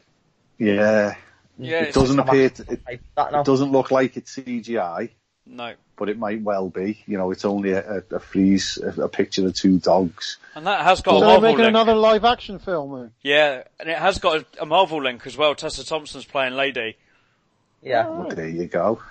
[0.58, 1.16] Yeah,
[1.58, 2.50] Yeah, it doesn't appear.
[2.50, 3.42] To, it, that now.
[3.42, 5.10] it doesn't look like it's CGI,
[5.46, 7.02] no, but it might well be.
[7.06, 10.38] You know, it's only a, a, a freeze, a, a picture of two dogs.
[10.56, 11.70] and that has got So a they're Marvel making link.
[11.70, 13.00] another live action film.
[13.00, 13.12] then?
[13.22, 15.54] Yeah, and it has got a, a Marvel link as well.
[15.56, 16.98] Tessa Thompson's playing Lady.
[17.82, 18.06] Yeah.
[18.08, 18.30] Oh.
[18.30, 19.02] There you go.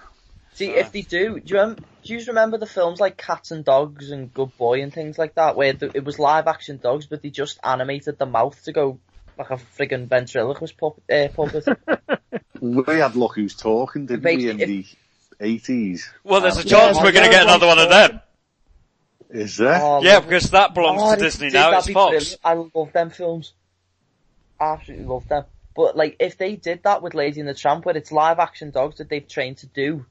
[0.58, 3.64] See, if they do, do you, rem- do you remember the films like Cats and
[3.64, 7.06] Dogs and Good Boy and things like that, where the, it was live action dogs,
[7.06, 8.98] but they just animated the mouth to go
[9.38, 11.64] like a friggin' ventriloquist pup- uh, puppet?
[12.60, 14.82] We had Look Who's Talking, didn't we, in Basically,
[15.38, 16.10] the eighties?
[16.24, 18.20] Well, there's a Um, chance yeah, we're going to get another one of them.
[19.30, 19.80] Is there?
[19.80, 21.70] Oh, Yeah, because that belongs Oh, to Disney now.
[21.78, 22.10] It's Fox.
[22.10, 22.40] brilliant.
[22.42, 23.52] I love them films.
[24.58, 25.44] Absolutely love them.
[25.76, 28.72] But like, if they did that with Lady and the Tramp, where it's live action
[28.72, 30.04] dogs that they've trained to do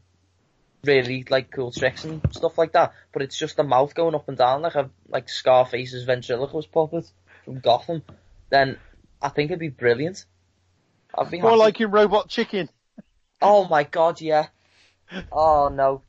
[0.83, 4.27] really like cool tricks and stuff like that, but it's just the mouth going up
[4.29, 7.09] and down like a like Scarface's ventriloquist puppet
[7.45, 8.03] from Gotham,
[8.49, 8.77] then
[9.21, 10.25] I think it'd be brilliant.
[11.17, 11.59] I'd be More happy.
[11.59, 12.69] like in Robot Chicken.
[13.41, 14.47] oh my god, yeah.
[15.31, 16.01] Oh no.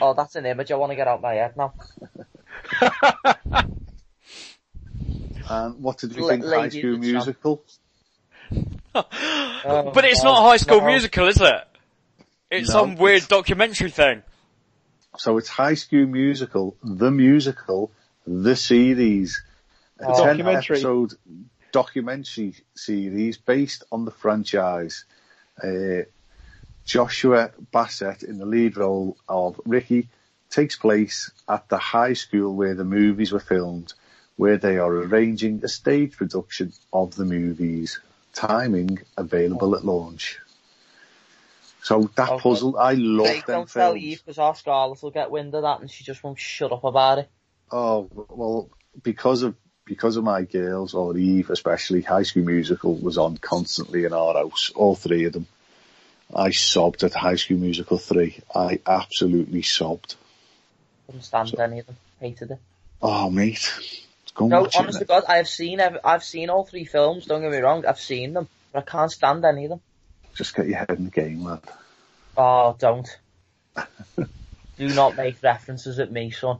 [0.00, 1.72] Oh, that's an image I want to get out my head now.
[2.80, 2.94] And
[5.48, 6.44] um, what did we La- think?
[6.44, 7.26] High School and the Tramp.
[7.26, 7.64] Musical.
[9.68, 10.86] Oh, but it's God, not High School no.
[10.86, 11.64] Musical, is it?
[12.50, 12.74] It's No.
[12.74, 14.22] some weird documentary thing.
[15.18, 17.90] So it's High School Musical, the musical,
[18.26, 19.42] the series,
[19.98, 20.16] a Oh.
[20.24, 20.76] ten Documentary.
[20.76, 21.14] episode
[21.72, 25.04] documentary series based on the franchise.
[25.62, 26.02] Uh,
[26.84, 30.08] Joshua Bassett in the lead role of Ricky
[30.50, 33.92] takes place at the high school where the movies were filmed,
[34.36, 37.98] where they are arranging a stage production of the movies.
[38.32, 40.38] Timing available at launch.
[41.86, 42.40] So that Okay.
[42.40, 43.96] puzzle, I love them don't tell.
[43.96, 46.82] Eve because our Scarlett will get wind of that and she just won't shut up
[46.82, 47.28] about it.
[47.70, 48.68] Oh well,
[49.04, 54.04] because of because of my girls or Eve especially, High School Musical was on constantly
[54.04, 54.72] in our house.
[54.74, 55.46] All three of them.
[56.34, 58.40] I sobbed at High School Musical three.
[58.52, 60.16] I absolutely sobbed.
[61.06, 61.96] Couldn't stand any of them.
[62.18, 62.58] Hated it.
[63.00, 63.72] Oh mate,
[64.34, 65.04] go No, watch honest to.
[65.04, 67.26] God, I have seen ev- I've seen all three films.
[67.26, 69.80] Don't get me wrong, I've seen them, but I can't stand any of them.
[70.36, 71.60] Just get your head in the game, lad.
[72.36, 73.08] Oh, don't.
[74.76, 76.58] Do not make references at me, son.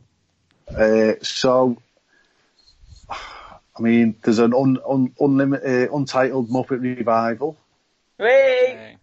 [0.75, 1.77] Uh, so,
[3.09, 7.55] I mean, there's an un, un, unlimited, uh, untitled Muppet revival.
[8.17, 8.97] Hey,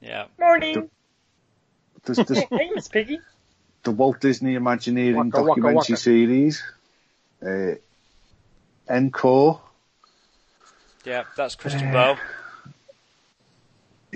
[0.00, 0.26] Yeah.
[0.38, 0.90] morning.
[2.04, 3.20] There's, there's hey, Miss Piggy.
[3.84, 5.96] the Walt Disney Imagineering Waka, waka, documentary waka.
[5.96, 6.62] series.
[7.40, 7.76] Uh,
[8.88, 9.60] Encore.
[11.04, 12.18] Yeah, that's Kristen Bell.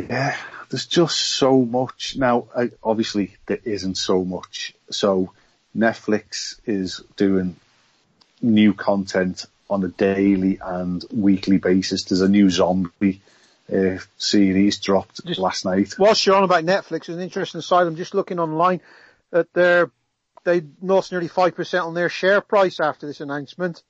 [0.08, 0.36] Yeah,
[0.68, 2.16] there's just so much.
[2.16, 2.46] Now,
[2.82, 4.74] obviously, there isn't so much.
[4.90, 5.32] So,
[5.76, 7.56] Netflix is doing
[8.42, 12.04] new content on a daily and weekly basis.
[12.04, 13.20] There's a new zombie
[13.72, 15.94] uh, series dropped Just- last night.
[15.98, 17.86] Whilst you're on about Netflix, there's an interesting side.
[17.86, 18.80] I'm just looking online
[19.30, 19.90] that they're,
[20.44, 23.82] they lost nearly 5% on their share price after this announcement.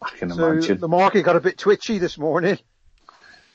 [0.00, 0.78] I can So imagine.
[0.78, 2.58] the market got a bit twitchy this morning.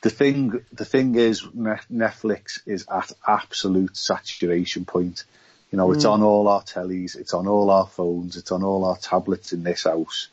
[0.02, 5.24] The thing, the thing is, Netflix is at absolute saturation point.
[5.72, 8.86] You know, it's on all our tellies, it's on all our phones, it's on all
[8.86, 10.28] our tablets in this house.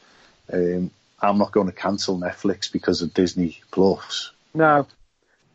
[0.52, 4.30] Um, I'm not going to cancel Netflix because of Disney Plus.
[4.54, 4.86] No.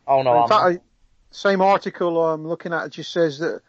[0.06, 0.80] Oh no, In I'm fact, I,
[1.30, 3.62] same article I'm looking at just says that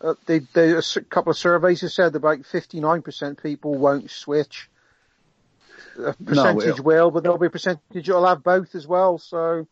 [0.00, 4.68] uh, they, they, a s- couple of surveys have said about 59% people won't switch.
[5.98, 9.18] A percentage it- will, but there'll be a percentage that'll have both as well.
[9.18, 9.66] So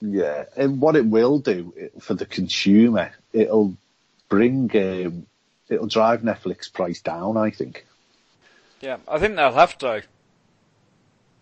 [0.00, 3.76] Yeah, and what it will do it- for the consumer, it'll
[4.28, 5.26] bring, um,
[5.68, 7.36] it'll drive Netflix price down.
[7.36, 7.86] I think.
[8.80, 10.02] Yeah, I think they'll have to.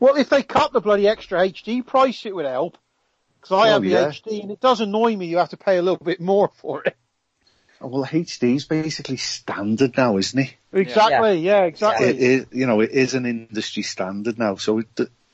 [0.01, 2.79] Well, if they cut the bloody extra HD price, it would help.
[3.41, 4.09] Because I Oh, have the yeah.
[4.09, 5.27] HD, and it does annoy me.
[5.27, 6.97] You have to pay a little bit more for it.
[7.81, 10.55] Well, HD's basically standard now, isn't it?
[10.77, 11.39] Exactly.
[11.39, 12.09] Yeah, exactly.
[12.09, 14.57] It is, you know, it is an industry standard now.
[14.57, 14.87] So it,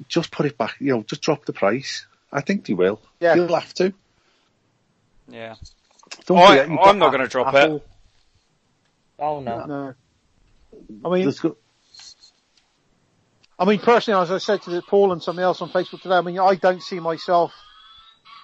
[0.09, 0.77] just put it back.
[0.79, 2.07] You know, just drop the price.
[2.33, 3.01] I think they will.
[3.21, 3.35] Yeah.
[3.35, 3.93] You'll have to.
[5.29, 5.55] Yeah.
[6.27, 7.77] Don't I- forget, you've got I'm not gonna drop Apple.
[7.77, 7.87] it.
[9.19, 9.65] Oh no.
[9.65, 9.95] No.
[11.05, 11.57] I mean, There's got-
[13.59, 16.21] I mean, personally, as I said to Paul and somebody else on Facebook today, I
[16.23, 17.53] mean, I don't see myself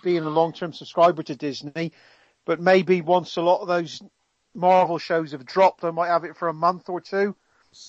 [0.03, 1.93] being a long-term subscriber to Disney,
[2.45, 4.01] but maybe once a lot of those
[4.55, 7.35] Marvel shows have dropped, I might have it for a month or two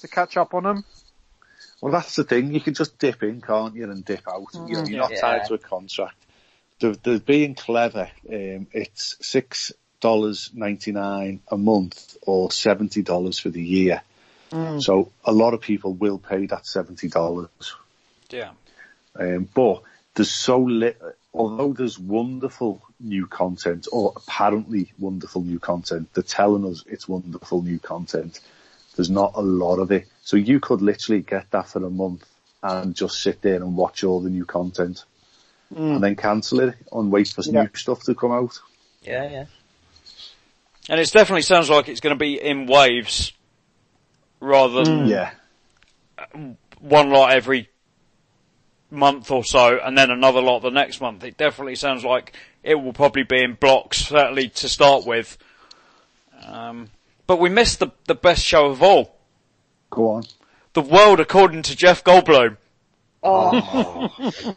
[0.02, 0.84] to catch up on them.
[1.82, 2.54] Well, that's the thing.
[2.54, 4.48] You can just dip in, can't you, and dip out.
[4.54, 5.22] You know, you're not Yeah.
[5.22, 6.16] tied to a contract.
[6.80, 8.10] They're, they're being clever.
[8.30, 14.02] Um, it's six dollars ninety nine a month or seventy dollars for the year.
[14.80, 17.76] So a lot of people will pay that seventy dollars.
[18.30, 18.52] Yeah.
[19.16, 19.84] Um, but
[20.16, 26.66] there's so little, although there's wonderful new content, or apparently wonderful new content, they're telling
[26.66, 28.40] us it's wonderful new content.
[28.96, 30.08] There's not a lot of it.
[30.24, 32.26] So you could literally get that for a month
[32.62, 35.06] and just sit there and watch all the new content.
[35.74, 35.94] Hmm.
[35.94, 37.62] And then cancel it and wait for Yeah.
[37.62, 38.60] new stuff to come out.
[39.04, 39.46] Yeah, yeah.
[40.90, 43.32] And it definitely sounds like it's going to be in waves
[44.40, 45.32] rather than Yeah.
[46.80, 47.70] one lot every
[48.92, 51.24] month or so and then another lot the next month.
[51.24, 55.38] It definitely sounds like it will probably be in blocks, certainly to start with.
[56.46, 56.90] Um,
[57.28, 59.16] but we missed the, the best show of all.
[59.90, 60.24] Go on.
[60.74, 62.58] The World According to Jeff Goldblum.
[63.22, 64.10] Oh,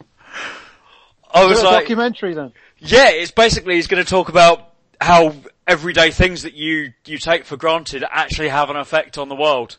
[1.33, 2.53] I was a like, documentary then?
[2.79, 5.35] yeah, it's basically, he's going to talk about how
[5.67, 9.77] everyday things that you, you take for granted actually have an effect on the world.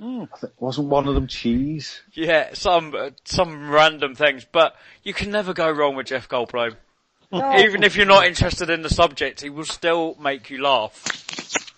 [0.00, 2.00] I think, wasn't one of them cheese?
[2.12, 6.76] Yeah, some, uh, some random things, but you can never go wrong with Jeff Goldblum.
[7.32, 11.04] Even if you're not interested in the subject, he will still make you laugh.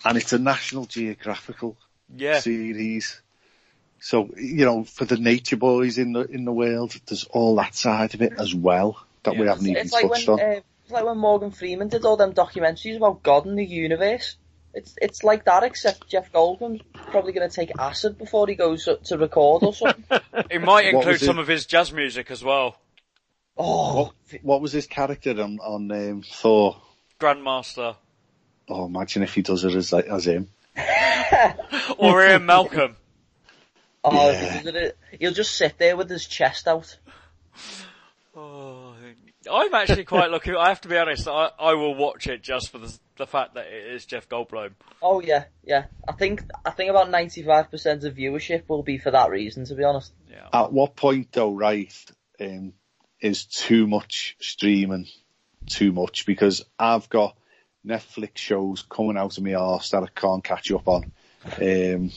[0.04, 1.76] And it's a National Geographical
[2.14, 2.38] Yeah.
[2.38, 3.20] series.
[4.00, 7.74] So, you know, for the nature boys in the, in the world, there's all that
[7.74, 9.04] side of it as well.
[9.24, 10.46] that we haven't even It's like touched when on.
[10.56, 14.36] uh, it's like when Morgan Freeman did all them documentaries about God and the universe.
[14.72, 18.84] It's it's like that, except Jeff Goldblum's probably going to take acid before he goes
[18.84, 20.04] to to record or something.
[20.50, 21.26] It might include was it?
[21.26, 22.76] some of his jazz music as well.
[23.56, 23.94] oh,
[24.30, 26.76] What, what was his character on, on um, Thor?
[27.20, 27.96] Grandmaster.
[28.68, 30.48] Oh, imagine if he does it as, as him.
[31.98, 32.96] Or Ian Malcolm.
[34.04, 34.90] oh, Yeah.
[35.18, 36.96] he'll just sit there with his chest out.
[39.50, 40.56] I'm actually quite looking.
[40.56, 41.26] I have to be honest.
[41.28, 44.72] I, I will watch it just for the the fact that it is Jeff Goldblum.
[45.00, 45.86] Oh yeah, yeah.
[46.08, 49.64] I think I think about ninety five percent of viewership will be for that reason.
[49.66, 50.12] To be honest.
[50.30, 50.48] Yeah.
[50.52, 51.92] At what point though, right,
[52.40, 52.74] um,
[53.20, 55.06] is too much streaming
[55.66, 56.26] too much?
[56.26, 57.36] Because I've got
[57.86, 61.12] Netflix shows coming out of my arse that I can't catch up on.
[61.60, 62.10] Um,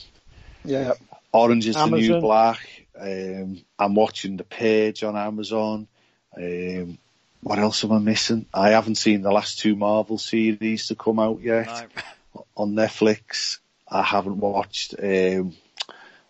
[0.64, 0.92] Yeah.
[1.32, 2.60] Orange is the New Black.
[2.98, 5.88] Um, I'm watching The Page on Amazon.
[6.36, 6.98] Um,
[7.44, 8.46] what else am I missing?
[8.54, 12.44] I haven't seen the last two Marvel series to come out yet No.
[12.56, 13.58] on Netflix.
[13.86, 14.94] I haven't watched.
[15.00, 15.54] Um,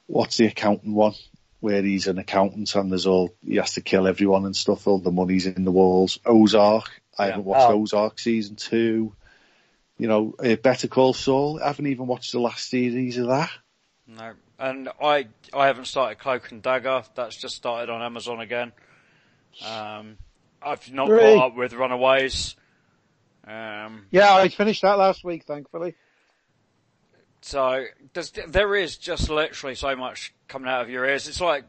[0.07, 1.15] what's the accountant one?
[1.61, 4.87] Where he's an accountant and there's all he has to kill everyone and stuff.
[4.89, 6.19] All the money's in the walls.
[6.27, 6.91] Ozark.
[7.17, 7.31] I Yeah.
[7.31, 7.81] haven't watched Oh.
[7.83, 9.15] Ozark season two.
[9.97, 11.61] You know, uh, Better Call Saul.
[11.63, 13.51] I haven't even watched the last series of that.
[14.09, 17.05] No, and I I haven't started Cloak and Dagger.
[17.15, 18.73] That's just started on Amazon again.
[19.65, 20.19] Um,
[20.65, 21.37] I've not Really?
[21.39, 22.57] caught up with Runaways.
[23.47, 25.95] Um, Yeah, I finished that last week, thankfully.
[27.43, 31.29] so there's, there is just literally so much coming out of your ears.
[31.29, 31.65] It's like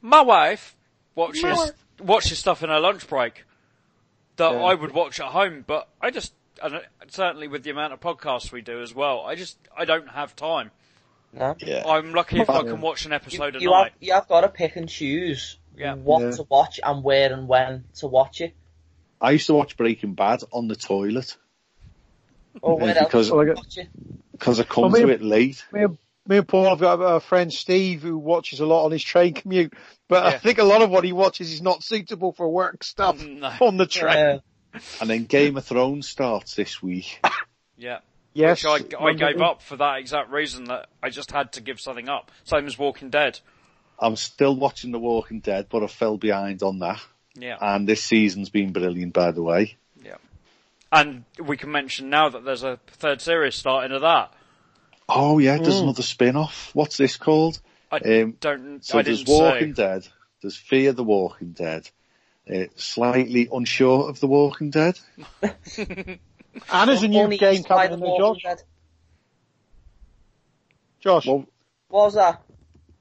[0.00, 0.76] my wife
[1.14, 3.44] watches watches stuff in her lunch break
[4.36, 4.58] that Yeah.
[4.62, 8.50] I would watch at home, but I just and certainly with the amount of podcasts
[8.50, 10.70] we do as well, I just I don't have time.
[11.32, 11.54] No.
[11.58, 11.84] Yeah.
[11.86, 13.92] I'm lucky if I can watch an You, episode a you night.
[13.92, 15.94] have you have got to pick and choose Yeah.
[15.94, 16.30] what Yeah.
[16.32, 18.54] to watch and where and when to watch it.
[19.20, 21.36] I used to watch Breaking Bad on the toilet
[22.62, 23.88] Or Yeah, where else because- to I it.
[24.32, 25.64] because I come Well, to it late.
[25.72, 28.92] Me and, me and Paul have got a friend Steve who watches a lot on
[28.92, 29.74] his train commute,
[30.08, 33.22] but I think a lot of what he watches is not suitable for work stuff
[33.26, 33.52] No.
[33.60, 34.40] on the train.
[34.74, 34.80] Yeah.
[35.00, 37.20] And then Game of Thrones starts this week.
[37.78, 37.98] Yeah.
[38.32, 41.60] Yes, Which I, I gave up for that exact reason that I just had to
[41.60, 42.30] give something up.
[42.44, 43.38] Same as Walking Dead.
[43.98, 47.00] I'm still watching The Walking Dead, but I fell behind on that.
[47.34, 47.56] Yeah.
[47.60, 49.76] And this season's been brilliant, by the way.
[50.02, 50.16] Yeah.
[50.92, 54.32] And we can mention now that there's a third series starting of that.
[55.08, 55.84] Oh yeah, there's Mm.
[55.84, 56.70] another spin-off.
[56.74, 57.60] What's this called?
[57.92, 59.82] I Um, don't, So I there's didn't Walking say.
[59.82, 60.08] Dead,
[60.42, 61.88] there's Fear the Walking Dead,
[62.52, 64.98] uh, slightly unsure of The Walking Dead.
[66.72, 68.42] And there's a new game coming in there, Josh.
[68.42, 68.62] Dead.
[71.00, 71.44] Josh, Well,
[71.88, 72.42] What was that?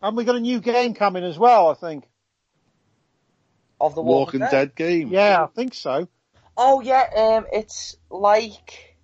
[0.06, 2.06] And we got a new game coming as well, I think.
[3.82, 5.08] Of the Walking Walking, Dead game.
[5.10, 6.08] Yeah, I think so.
[6.56, 8.96] Oh yeah, um, it's like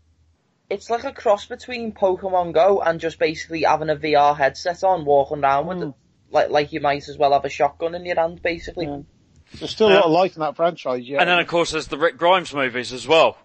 [0.70, 5.04] it's like a cross between Pokemon Go and just basically having a VR headset on,
[5.04, 5.90] walking around with Mm.
[5.90, 5.96] it.
[6.30, 8.86] Like like you might as well have a shotgun in your hand, basically.
[8.86, 9.00] Yeah.
[9.56, 11.20] There's still a lot of life in that franchise, yeah.
[11.20, 13.38] And then of course there's the Rick Grimes movies as well.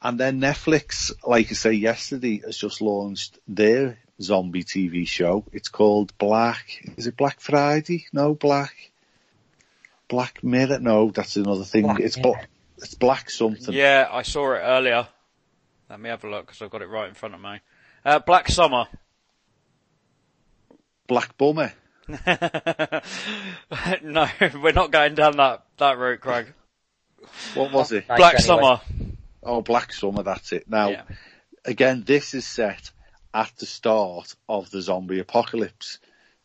[0.00, 5.44] And then Netflix, like I say yesterday, has just launched their zombie TV show.
[5.52, 6.92] It's called Black.
[6.96, 8.06] Is it Black Friday?
[8.12, 8.90] No, Black.
[10.08, 10.78] Black Mirror.
[10.80, 11.84] No, that's another thing.
[11.84, 12.40] Black it's Mirror.
[12.78, 13.74] It's Black something.
[13.74, 15.06] Yeah, I saw it earlier.
[15.88, 17.60] Let me have a look because I've got it right in front of me.
[18.04, 18.86] Uh, Black Summer.
[21.06, 21.72] Black Bummer.
[24.02, 24.26] no,
[24.60, 26.52] we're not going down that, that route, Craig.
[27.54, 28.06] What was it?
[28.06, 28.46] Black anyway.
[28.46, 28.80] Summer.
[29.42, 30.22] Oh, Black Summer.
[30.22, 30.68] That's it.
[30.68, 31.02] Now, Yeah.
[31.64, 32.90] again, this is set
[33.34, 35.98] at the start of the zombie apocalypse.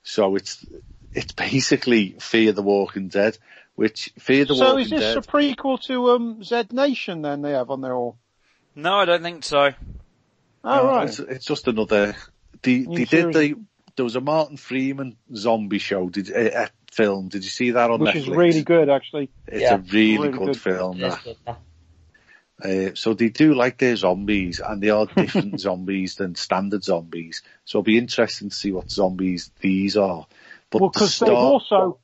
[0.03, 0.65] So it's
[1.13, 3.37] it's basically Fear the Walking Dead,
[3.75, 4.89] which Fear the so Walking Dead.
[4.89, 5.17] So is this Dead.
[5.17, 8.17] a prequel to um, Z Nation then they have on there all?
[8.75, 9.71] No, I don't think so.
[10.63, 11.07] Oh, No, right.
[11.07, 12.15] It's, it's just another.
[12.61, 13.55] They, they did the.
[13.95, 16.07] There was a Martin Freeman zombie show.
[16.09, 17.29] Did uh, uh, film?
[17.29, 18.17] Did you see that on Which Netflix?
[18.17, 19.29] is really good, actually.
[19.47, 19.75] It's Yeah.
[19.75, 20.57] a really, Really good, good.
[20.61, 20.99] film.
[20.99, 21.23] That.
[21.23, 21.59] good, that.
[22.63, 27.43] Uh, so they do like their zombies, and they are different zombies than standard zombies.
[27.65, 30.25] So it'll be interesting to see what zombies these are.
[30.69, 31.99] But Well, the because they've also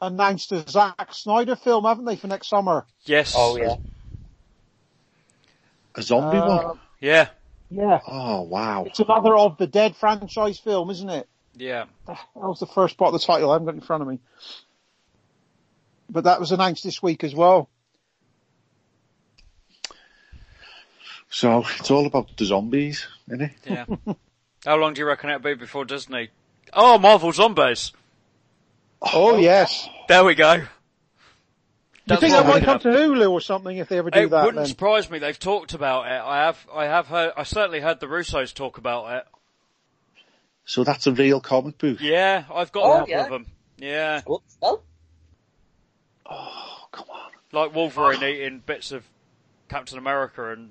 [0.00, 2.86] announced a Zack Snyder film, haven't they, for next summer?
[3.04, 3.34] Yes.
[3.36, 3.76] Oh yeah.
[5.94, 6.80] a zombie Uh, one.
[7.00, 7.28] Yeah.
[7.70, 8.00] Yeah.
[8.06, 8.84] Oh wow!
[8.84, 11.28] It's another of the Dead franchise film, isn't it?
[11.56, 11.84] Yeah.
[12.06, 13.50] That was the first part of the title.
[13.50, 14.20] I haven't got it in front of me.
[16.08, 17.68] But that was announced this week as well.
[21.30, 23.52] So it's all about the zombies, isn't it?
[23.66, 23.84] Yeah.
[24.64, 26.30] How long do you reckon it'll be before Disney?
[26.72, 27.92] Oh, Marvel Zombies.
[29.02, 29.88] Oh, oh yes.
[30.08, 30.64] There we go.
[32.06, 34.30] That's think that I'm might come to Hulu or something if they ever do It
[34.30, 34.40] that?
[34.44, 35.18] wouldn't Then surprise me.
[35.18, 36.12] They've talked about it.
[36.24, 39.24] I have, I have heard, I certainly heard the Russos talk about it.
[40.64, 41.98] So that's a real comic book.
[42.00, 43.24] Yeah, I've got Oh, a couple yeah.
[43.24, 43.46] of them.
[43.76, 44.40] Yeah, Good.
[44.60, 44.82] Well,
[46.26, 47.30] Oh, come on.
[47.52, 49.04] like Wolverine eating bits of
[49.68, 50.70] Captain America and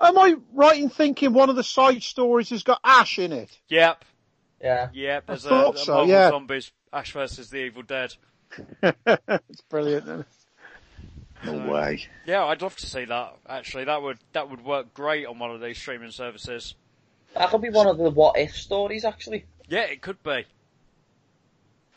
[0.00, 3.58] am I right in thinking one of the side stories has got Ash in it?
[3.68, 4.04] yep,
[4.60, 4.88] yeah.
[4.92, 5.26] yep.
[5.26, 6.30] There's a, thought a so, Marvel yeah.
[6.30, 8.14] Zombies Ash versus the Evil Dead.
[8.82, 10.04] it's brilliant.
[10.04, 10.26] isn't it?
[11.44, 12.02] No way.
[12.26, 13.36] Yeah, I'd love to see that.
[13.48, 16.74] Actually, that would that would work great on one of these streaming services.
[17.34, 19.44] That could be one of the what if stories, actually.
[19.68, 20.44] Yeah, it could be.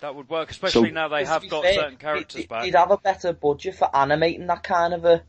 [0.01, 2.63] That would work, especially So- now they have got fair, certain characters they- back.
[2.63, 5.23] They'd have a better budget for animating that kind of a,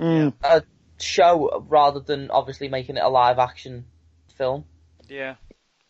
[0.00, 0.32] Mm.
[0.42, 0.62] a
[1.02, 3.86] show rather than obviously making it a live action
[4.34, 4.64] film.
[5.08, 5.36] Yeah,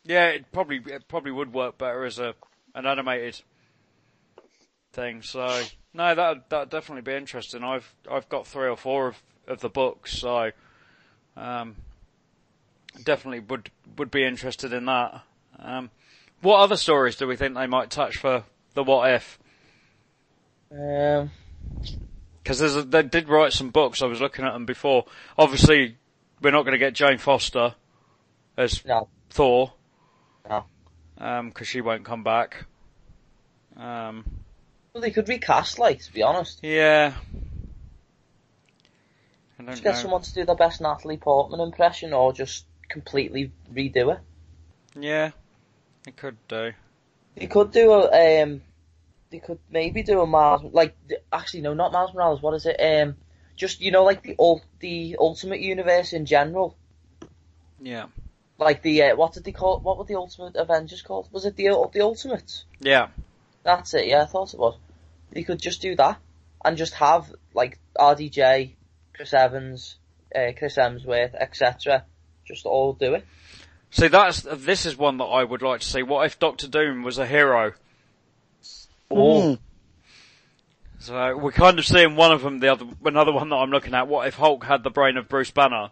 [0.05, 0.29] yeah.
[0.29, 2.35] It probably it probably would work better as a
[2.75, 3.41] an animated
[4.93, 5.23] thing.
[5.23, 5.63] So
[5.95, 7.63] no, that that definitely be interesting.
[7.63, 10.53] I've I've got three or four of of the books, so
[11.37, 11.77] um,
[13.03, 15.23] definitely would would be interested in that.
[15.59, 15.91] Um,
[16.41, 18.45] what other stories do we think they might touch for
[18.75, 19.39] the what if?
[20.71, 21.31] Um,
[22.43, 24.03] Because they did write some books.
[24.03, 25.05] I was looking at them before.
[25.39, 25.97] Obviously,
[26.41, 27.75] we're not going to get Jane Foster
[28.57, 29.73] as no, Thor.
[30.49, 30.65] No.
[31.19, 32.67] Um, cause she won't come back.
[33.77, 34.25] Um,
[34.93, 36.61] well, they could recast, like to be honest.
[36.63, 37.15] yeah.
[39.59, 40.01] I don't Just get know.
[40.01, 44.21] someone to do their best Natalie Portman impression, or just completely redo it.
[44.99, 45.31] Yeah.
[46.07, 46.73] It could do.
[47.37, 48.63] They could do a, um,
[49.33, 50.95] they could maybe do a Miles, like,
[51.33, 53.17] actually no, not Miles Morales, what is it, um,
[53.57, 56.77] just, you know, like the ul- the Ultimate Universe in general.
[57.81, 58.07] Yeah.
[58.59, 61.29] Like the, uh, what did they call, what were the Ultimate Avengers called?
[61.33, 62.65] Was it the, the Ultimates?
[62.79, 63.09] Yeah.
[63.65, 64.79] That's it, yeah, I thought it was.
[65.33, 66.19] They could just do that,
[66.65, 68.75] and just have, like, RDJ,
[69.15, 69.97] Chris Evans,
[70.37, 72.05] uh, Chris Hemsworth, etc.,
[72.45, 73.25] just all do it.
[73.91, 76.03] See, that's, this is one that I would like to see.
[76.03, 77.73] What if Doctor Doom was a hero?
[79.17, 79.59] Mm.
[80.99, 82.61] So we're kind of seeing one of them.
[82.61, 84.07] The other, another one that I'm looking at.
[84.09, 85.91] What if Hulk had the brain of Bruce Banner?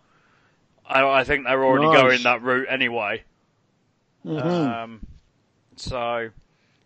[0.87, 2.01] I, I think they're already Nice.
[2.01, 3.25] going that route anyway.
[4.25, 4.45] Mhm.
[4.45, 5.01] Um,
[5.77, 6.31] so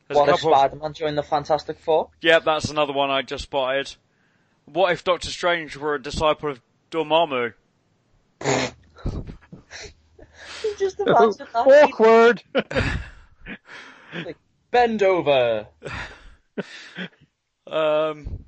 [0.09, 2.11] What a if Spider-Man joined the Fantastic Four?
[2.21, 3.95] yeah, that's another one I just spotted.
[4.67, 6.61] What if Doctor Strange were a disciple of
[6.91, 7.53] Dormammu?
[10.79, 11.55] just imagine that.
[11.55, 12.43] Awkward.
[14.71, 15.67] Bend over.
[17.67, 18.45] Um,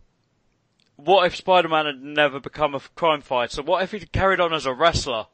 [0.96, 3.62] what if Spider-Man had never become a crime fighter?
[3.62, 5.26] What if he carried on as a wrestler?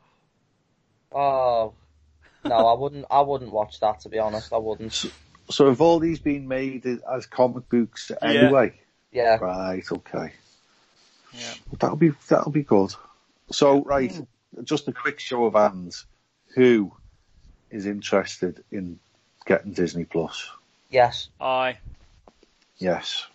[1.10, 1.74] Oh.
[2.44, 5.06] No, I wouldn't, I wouldn't watch that to be honest, I wouldn't.
[5.50, 8.74] So have all these been made as comic books anyway?
[9.12, 9.36] Yeah.
[9.36, 10.32] Right, okay.
[11.32, 11.54] Yeah.
[11.78, 12.94] That'll be that'll be good.
[13.50, 14.12] So right,
[14.64, 16.06] just a quick show of hands.
[16.54, 16.92] Who
[17.70, 18.98] is interested in
[19.46, 20.50] getting Disney Plus?
[20.90, 21.28] Yes.
[21.40, 21.78] Aye.
[22.78, 23.26] Yes.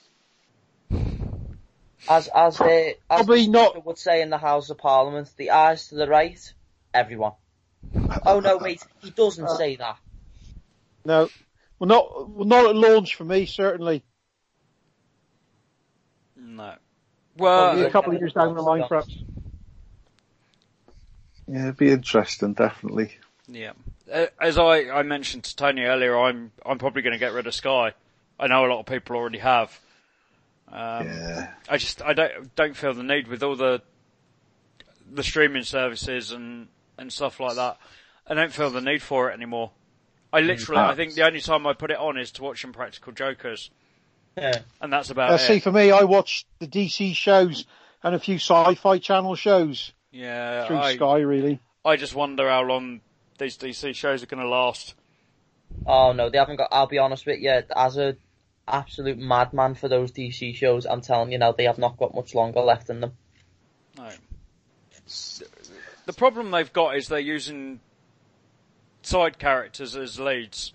[2.10, 5.52] As, as, uh, as Probably the not- would say in the House of Parliament, the
[5.52, 6.54] eyes to the right,
[6.94, 7.34] everyone.
[8.26, 9.98] Oh no, wait, he doesn't say that.
[11.06, 11.30] No.
[11.80, 14.04] Well, not well, not at launch for me, certainly.
[16.36, 16.68] No.
[17.36, 19.16] Maybe Well, a couple of years down the line, perhaps.
[21.48, 23.12] Yeah, it'd be interesting, definitely.
[23.48, 23.74] yeah.
[24.42, 27.54] As I, I mentioned to Tony earlier, I'm I'm probably going to get rid of
[27.54, 27.94] Sky.
[28.40, 29.80] I know a lot of people already have.
[30.72, 31.52] Um, Yeah.
[31.70, 33.82] I just I don't don't feel the need with all the
[35.10, 36.68] the streaming services and
[36.98, 37.78] and stuff like that.
[38.28, 39.72] I don't feel the need for it anymore.
[40.34, 43.14] I literally, I think the only time I put it on is to watch Impractical
[43.14, 43.72] Jokers,
[44.36, 44.60] Yeah.
[44.82, 45.40] and that's about Uh, it.
[45.40, 47.66] see, for me, I watch the DC shows
[48.04, 51.60] and a few sci-fi channel shows yeah, through I, Sky, really.
[51.86, 53.00] I just wonder how long
[53.38, 54.96] these DC shows are going to last.
[55.86, 58.18] Oh no, they haven't got, I'll be honest with you, as a
[58.68, 62.36] absolute madman for those DC shows, I'm telling you now, they have not got much
[62.36, 63.14] longer left in them.
[63.98, 64.10] No.
[66.06, 67.80] The problem they've got is they're using
[69.02, 70.74] side characters as leads.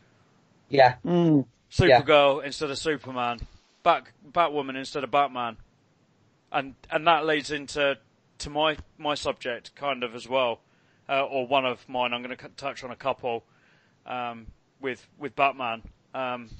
[0.68, 0.96] Yeah.
[1.04, 1.46] Mm.
[1.70, 3.40] Supergirl instead of Superman,
[3.82, 5.56] Bat Batwoman instead of Batman,
[6.50, 7.98] and and that leads into
[8.38, 10.60] to my my subject kind of as well,
[11.08, 12.12] uh, or one of mine.
[12.12, 13.44] I'm going to touch on a couple
[14.04, 14.48] um,
[14.80, 15.82] with with Batman.
[16.14, 16.50] Um,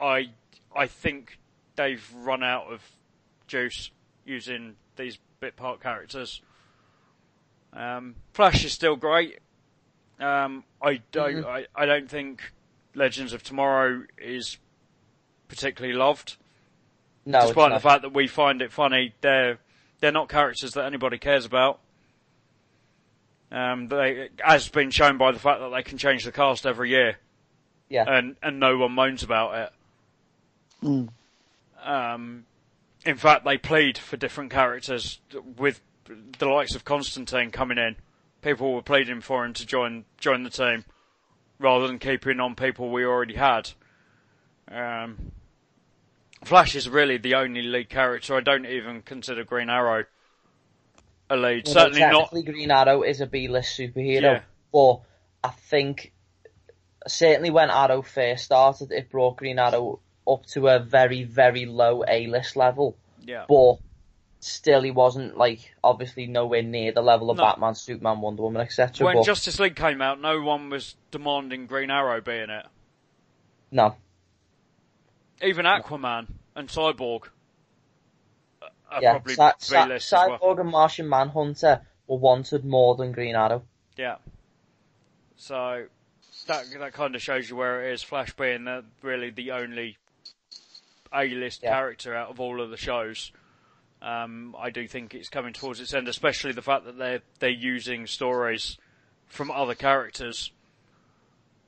[0.00, 0.30] I
[0.74, 1.38] I think
[1.76, 2.82] they've run out of
[3.46, 3.90] juice
[4.24, 6.42] using these bit part characters.
[7.72, 9.38] Um, Flash is still great.
[10.20, 12.52] Um, I don't I, I don't think
[12.94, 14.58] Legends of Tomorrow is
[15.48, 16.36] particularly loved.
[17.24, 19.58] No, it's Despite the fact that we find it funny, they're
[20.00, 21.80] they're not characters that anybody cares about.
[23.50, 26.90] Um, they, as been shown by the fact that they can change the cast every
[26.90, 27.16] year,
[27.88, 28.04] Yeah.
[28.06, 29.72] and and no one moans about it.
[30.82, 31.08] Mm.
[31.82, 32.44] Um,
[33.04, 35.20] in fact, they plead for different characters
[35.56, 35.80] with
[36.38, 37.96] the likes of Constantine coming in.
[38.42, 40.84] People were pleading for him to join join the team
[41.58, 43.70] rather than keeping on people we already had.
[44.70, 45.32] Um,
[46.44, 48.36] Flash is really the only lead character.
[48.36, 50.04] I don't even consider Green Arrow
[51.30, 51.66] a lead.
[51.66, 52.10] Well, Certainly not.
[52.30, 54.40] technically Green Arrow is a B-list superhero, Yeah.
[54.72, 55.00] but
[55.42, 56.12] I think
[57.06, 62.04] certainly when Arrow first started, it brought Green Arrow up to a very, very low
[62.06, 62.96] A-list level.
[63.24, 63.44] Yeah.
[63.48, 63.76] But
[64.40, 67.44] still, he wasn't like obviously nowhere near the level of No.
[67.44, 69.04] Batman, Superman, Wonder Woman, etc.
[69.06, 72.66] When But Justice League came out, no one was demanding Green Arrow being in it.
[73.70, 73.96] no,
[75.42, 76.26] Even Aquaman
[76.56, 77.28] and Cyborg
[78.90, 80.38] are yeah, probably Cy- Cy- as well.
[80.38, 83.62] Cyborg and Martian Manhunter were wanted more than Green Arrow.
[83.96, 84.16] Yeah.
[85.36, 85.86] So
[86.46, 88.02] that that kind of shows you where it is.
[88.02, 89.98] Flash being the, really the only
[91.12, 91.70] A-list Yeah.
[91.70, 93.32] character out of all of the shows.
[94.00, 97.50] Um, I do think it's coming towards its end, especially the fact that they're they're
[97.50, 98.78] using stories
[99.26, 100.52] from other characters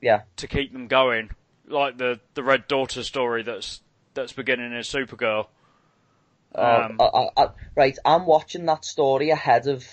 [0.00, 1.30] Yeah, to keep them going,
[1.66, 3.82] like the the Red Daughter story that's
[4.14, 5.46] that's beginning as Supergirl.
[6.54, 9.84] Um, Uh, I, I, I, right, I'm watching that story ahead of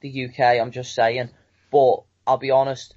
[0.00, 0.40] the UK.
[0.60, 1.30] I'm just saying,
[1.70, 2.94] but I'll be honest.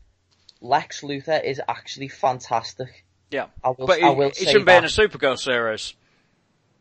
[0.61, 3.05] Lex Luthor is actually fantastic.
[3.31, 3.87] Yeah, I will.
[3.87, 4.87] but I it, will it shouldn't be in a.
[4.87, 5.95] Supergirl series.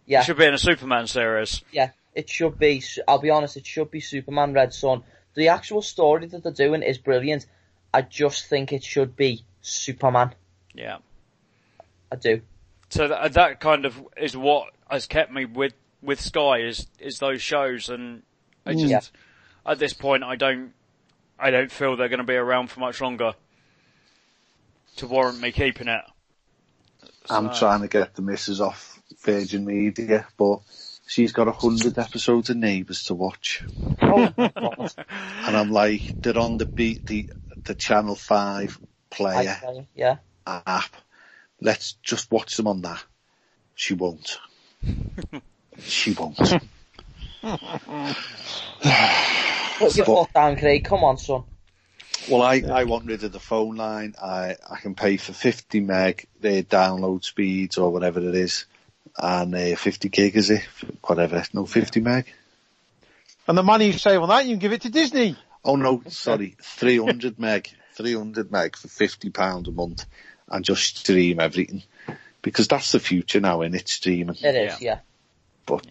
[0.07, 1.62] yeah, It should be in a Superman series.
[1.72, 1.90] yeah.
[2.14, 2.82] It should be.
[3.07, 3.57] I'll be honest.
[3.57, 5.05] It should be Superman Red Sun.
[5.34, 7.46] The actual story that they're doing is brilliant.
[7.94, 10.34] I just think it should be Superman.
[10.74, 10.98] Yeah.
[12.11, 12.40] I do.
[12.88, 17.18] So that, that kind of is what has kept me with with Sky is is
[17.20, 18.22] those shows, and
[18.66, 18.88] I mm.
[18.88, 19.70] just Yeah.
[19.72, 20.72] at this point I don't
[21.38, 23.34] I don't feel they're going to be around for much longer
[24.96, 26.03] to warrant me keeping it.
[27.31, 30.61] I'm trying to get the missus off Virgin Media, but
[31.07, 33.62] she's got a hundred episodes of Neighbours to watch,
[34.03, 37.31] Oh, and I'm like, they're on the beat the
[37.64, 40.16] the Channel Five I player say, yeah.
[40.47, 40.97] app.
[41.61, 43.03] Let's just watch them on that.
[43.74, 44.39] She won't.
[45.78, 46.37] she won't.
[46.37, 46.61] Put
[49.97, 50.85] your But- foot down, Craig.
[50.85, 51.45] Come on, son.
[52.29, 54.14] Well, I, I want rid of the phone line.
[54.21, 58.66] I, I can pay for 50 meg, their download speeds or whatever it is.
[59.16, 60.62] And uh, 50 gig is it?
[61.05, 61.43] Whatever.
[61.53, 62.27] No, 50 meg?
[63.49, 65.37] And the money you save on that, you can give it to Disney.
[65.64, 66.57] Oh no, sorry.
[66.61, 67.71] 300 meg.
[67.95, 70.05] 300 meg for 50 pound a month
[70.49, 71.83] and just stream everything.
[72.43, 74.37] Because that's the future now, in it streaming.
[74.43, 75.01] It is, yeah.
[75.66, 75.87] But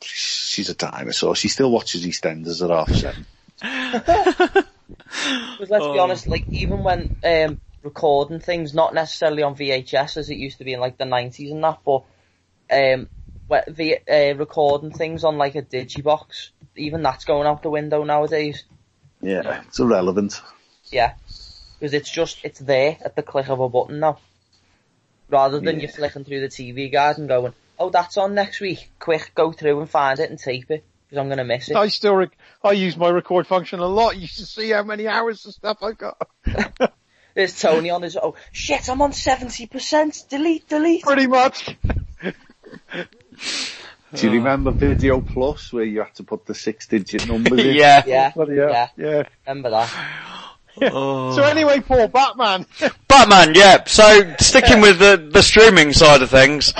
[0.00, 1.34] she's a dinosaur.
[1.34, 4.64] She still watches EastEnders at half seven.
[5.56, 6.02] Because let's be Oh.
[6.02, 10.64] honest, like even when um, recording things, not necessarily on VHS as it used to
[10.64, 12.04] be in like the nineties and that, but
[12.70, 13.08] um,
[13.50, 18.02] wh- the uh, recording things on like a digibox, even that's going out the window
[18.04, 18.64] nowadays.
[19.20, 20.40] Yeah, it's irrelevant.
[20.90, 21.14] Yeah,
[21.78, 24.18] because it's just it's there at the click of a button now,
[25.28, 28.90] rather than you flicking through the TV guide and going, "Oh, that's on next week.
[28.98, 31.88] Quick, go through and find it and tape it because I'm gonna miss it." I
[31.88, 34.16] still, rec- I use my record function a lot.
[34.24, 36.16] You should see how many hours of stuff I've got.
[37.34, 38.16] There's Tony on his.
[38.16, 38.88] Oh shit!
[38.88, 40.24] I'm on seventy percent.
[40.28, 41.02] Delete, delete.
[41.02, 41.76] Pretty much.
[44.14, 47.74] Do you remember Video Plus where you had to put the six digit numbers in?
[47.74, 48.02] yeah.
[48.06, 48.70] Yeah, oh, Bloody hell.
[48.70, 48.88] yeah.
[48.96, 49.22] yeah.
[49.46, 49.90] Remember that?
[50.78, 51.42] So oh.
[51.42, 52.66] anyway, Paul, Batman.
[53.06, 53.84] Batman, yeah.
[53.86, 56.74] So sticking with the, the streaming side of things,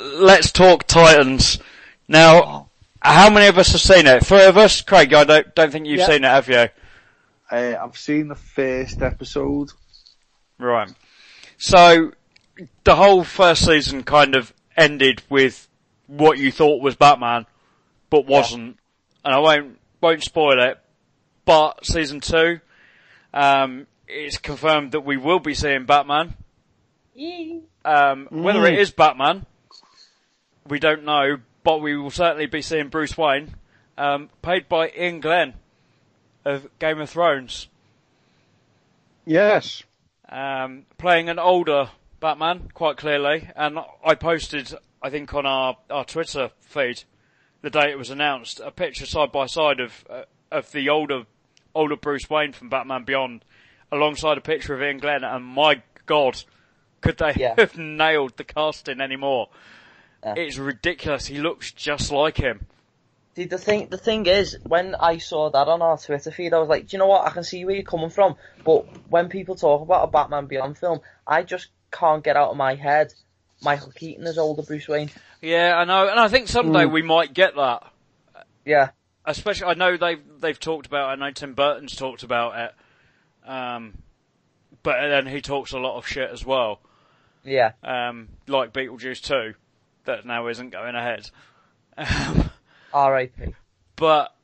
[0.00, 1.58] let's talk Titans.
[2.08, 2.65] Now,
[3.06, 4.24] how many of us have seen it?
[4.24, 4.80] Three of us?
[4.82, 6.06] Craig, I don't, don't think you've Yeah.
[6.06, 6.68] seen it, have you?
[7.50, 9.70] Uh, I've seen the first episode.
[10.58, 10.92] Right.
[11.58, 12.12] So,
[12.84, 15.68] the whole first season kind of ended with
[16.06, 17.46] what you thought was Batman,
[18.10, 18.78] but wasn't.
[19.24, 20.78] And I won't, won't spoil it,
[21.44, 22.60] but season two,
[23.32, 26.34] um, it's confirmed that we will be seeing Batman.
[27.84, 29.46] Um, whether it is Batman,
[30.68, 33.52] we don't know, but we will certainly be seeing Bruce Wayne,
[33.98, 35.54] um, played by Iain Glen
[36.44, 37.66] of Game of Thrones,
[39.24, 39.82] yes.
[40.28, 41.90] um, playing an older
[42.20, 43.50] Batman, quite clearly.
[43.56, 47.02] And I posted, I think, on our, our Twitter feed
[47.62, 51.24] the day it was announced, a picture side by side of uh, of the older
[51.74, 53.44] older Bruce Wayne from Batman Beyond,
[53.90, 55.24] alongside a picture of Iain Glen.
[55.24, 56.44] And my God,
[57.00, 57.54] could they Yeah.
[57.58, 59.48] have nailed the casting anymore?
[60.24, 60.34] Yeah.
[60.36, 61.26] it's ridiculous.
[61.26, 62.66] He looks just like him.
[63.36, 66.58] See, the thing, the thing is, when I saw that on our Twitter feed, I
[66.58, 67.26] was like, do you know what?
[67.26, 70.78] I can see where you're coming from, but when people talk about a Batman Beyond
[70.78, 73.12] film, I just can't get out of my head
[73.62, 75.10] Michael Keaton as older Bruce Wayne.
[75.42, 76.92] Yeah, I know, and I think someday Mm.
[76.92, 77.92] we might get that.
[78.64, 78.90] Yeah,
[79.26, 81.10] Especially, I know they've they've talked about.
[81.10, 82.58] It, I know Tim Burton's talked about
[83.44, 83.98] it, um,
[84.82, 86.80] but then he talks a lot of shit as well,
[87.44, 89.54] yeah, um, like Beetlejuice two,
[90.06, 91.30] that now isn't going ahead.
[91.98, 92.50] Um,
[92.92, 93.54] R.I.P.
[93.96, 94.34] but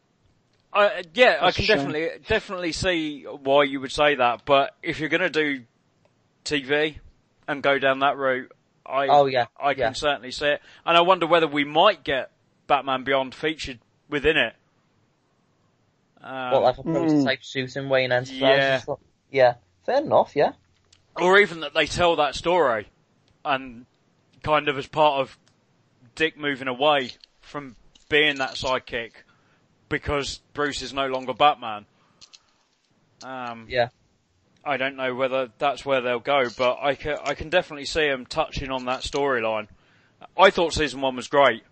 [0.73, 4.47] I, yeah, I can definitely definitely see why you would say that.
[4.47, 5.63] But if you're going to do
[6.47, 6.97] TV
[7.47, 8.51] and go down that route,
[8.87, 9.75] I Oh yeah, I yeah.
[9.75, 12.31] can certainly see it, and I wonder whether we might get
[12.69, 14.55] Batman Beyond featured within it.
[16.23, 18.87] Um, What, like a prototype suit in Wayne Enterprises?
[18.89, 18.95] Yeah.
[19.31, 19.55] Yeah.
[19.85, 20.53] Fair enough, yeah.
[21.17, 22.89] or even that they tell that story,
[23.45, 23.85] and
[24.43, 25.39] kind of as part of
[26.15, 27.77] Dick moving away from
[28.09, 29.13] being that sidekick
[29.89, 31.87] because Bruce is no longer Batman.
[33.23, 33.89] Um, Yeah.
[34.65, 38.09] I don't know whether that's where they'll go, but I can, I can definitely see
[38.09, 39.67] them touching on that storyline.
[40.37, 41.65] I thought season one was great,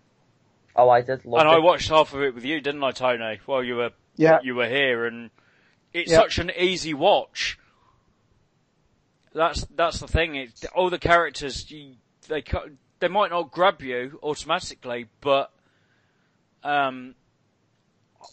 [0.75, 1.53] Oh, I did love and it.
[1.55, 3.39] I watched half of it with you, didn't I, Tony?
[3.45, 4.39] While you were Yeah.
[4.43, 5.29] you were here, and
[5.93, 6.17] it's Yeah.
[6.19, 7.57] such an easy watch.
[9.33, 10.35] That's that's the thing.
[10.35, 11.95] It, all the characters, you,
[12.27, 12.67] they ca-
[13.01, 15.51] they might not grab you automatically, but
[16.63, 17.15] um,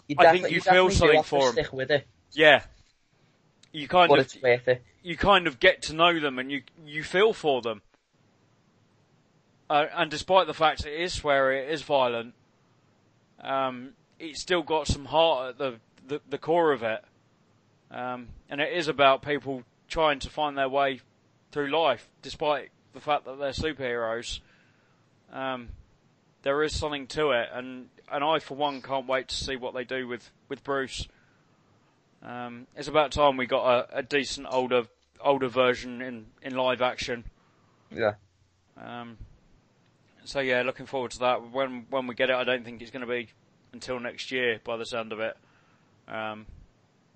[0.06, 1.52] You I think you feel something for 'em.
[1.54, 2.62] Stick with it, yeah,
[3.72, 4.82] you kind but of it's worth it.
[5.02, 7.82] you kind of get to know them and you you feel for them.
[9.70, 12.34] Uh, and despite the fact it is sweary, it is violent,
[13.42, 15.74] um, it's still got some heart at the,
[16.06, 17.04] the, the core of it.
[17.90, 21.00] Um, and it is about people trying to find their way
[21.52, 24.40] through life, despite the fact that they're superheroes.
[25.32, 25.70] Um,
[26.42, 29.74] there is something to it, and, and I, for one, can't wait to see what
[29.74, 31.06] they do with, with Bruce.
[32.22, 34.84] Um, it's about time we got a, a decent older
[35.20, 37.24] older version in, in live action.
[37.90, 38.14] Yeah.
[38.76, 39.16] Um,
[40.24, 41.50] so yeah, looking forward to that.
[41.52, 43.28] When when we get it, I don't think it's going to be
[43.72, 45.36] until next year, by the sound of it.
[46.06, 46.46] Um,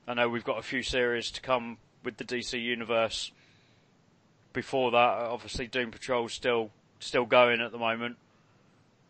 [0.07, 3.33] I know we've got a few series to come with the DC universe.
[4.53, 6.71] Before that, obviously Doom Patrol's still
[7.03, 8.17] still going at the moment.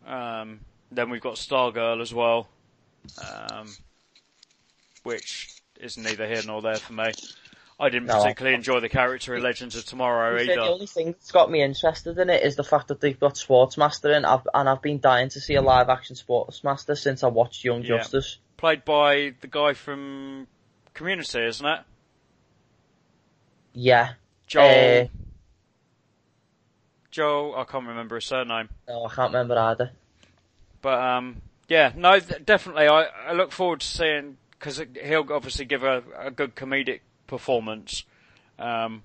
[0.05, 0.59] Um,
[0.91, 2.47] then we've got Stargirl as well,
[3.23, 3.67] um,
[5.03, 7.11] which is neither here nor there for me.
[7.79, 10.53] I didn't No, I- particularly enjoy the character in Legends of Tomorrow To be fair,
[10.55, 10.65] either.
[10.65, 13.33] The only thing that's got me interested in it is the fact that they've got
[13.35, 17.27] Sportsmaster in, I've, and I've been dying to see a live action Sportsmaster since I
[17.27, 17.97] watched Young Yeah.
[17.97, 18.37] Justice.
[18.57, 20.47] Played by the guy from
[20.93, 21.79] Community, isn't it?
[23.73, 24.13] Yeah.
[24.47, 25.03] Joel.
[25.05, 25.07] Uh,
[27.13, 28.69] Joel, I can't remember his surname.
[28.87, 29.91] no, I can't remember either.
[30.81, 32.87] But um, yeah, no, th- definitely.
[32.87, 38.03] I, I look forward to seeing because he'll obviously give a, a good comedic performance,
[38.57, 39.03] um,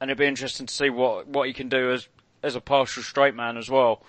[0.00, 2.08] and it'd be interesting to see what what he can do as
[2.42, 4.02] as a partial straight man as well.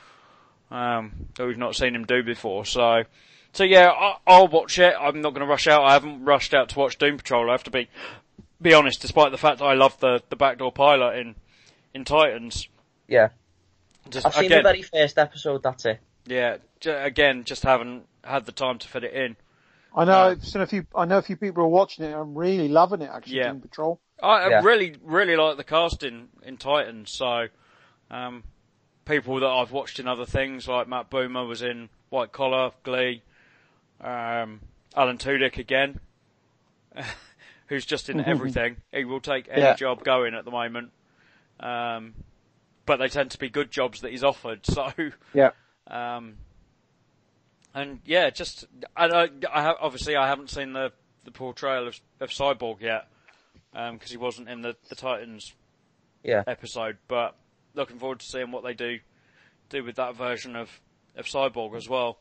[0.72, 2.66] Um, that we've not seen him do before.
[2.66, 3.04] So,
[3.52, 4.96] so yeah, I, I'll watch it.
[5.00, 5.84] I'm not going to rush out.
[5.84, 7.50] I haven't rushed out to watch Doom Patrol.
[7.50, 7.90] I have to be
[8.62, 11.36] be honest, despite the fact that I love the the backdoor pilot in
[11.94, 12.70] in Titans.
[13.08, 13.30] Yeah.
[14.10, 16.00] Just I've seen again, the very first episode, that's it.
[16.28, 19.36] yeah, j- again, just haven't had the time to fit it in.
[19.96, 20.12] I know.
[20.12, 20.24] Yeah.
[20.32, 20.86] I've seen a few.
[20.96, 22.14] I know a few people are watching it.
[22.14, 23.10] I'm really loving it.
[23.12, 23.50] Actually, Yeah.
[23.52, 24.00] Doom Patrol.
[24.22, 24.62] I, I Yeah.
[24.64, 27.12] really, really like the casting in Titans.
[27.12, 27.48] So,
[28.12, 28.44] um,
[29.06, 33.24] people that I've watched in other things, like Matt Bomer was in White Collar, Glee,
[34.02, 34.60] um,
[34.96, 36.00] Alan Tudyk again,
[37.68, 38.78] who's just in everything.
[38.92, 39.76] He will take any Yeah.
[39.76, 40.92] job going at the moment.
[41.60, 42.14] Um,
[42.86, 44.62] but they tend to be good jobs that he's offered.
[44.66, 44.92] So,
[45.34, 45.52] Yeah.
[45.88, 46.36] um,
[47.74, 48.66] and yeah, just
[48.96, 50.92] I, I, I have, obviously I haven't seen the
[51.26, 53.08] the portrayal of, of Cyborg yet
[53.74, 55.54] because he wasn't in the the Titans
[56.24, 56.44] Yeah.
[56.48, 56.98] episode.
[57.08, 57.36] But
[57.74, 59.00] looking forward to seeing what they do
[59.70, 60.70] do with that version of
[61.18, 62.20] of Cyborg as well.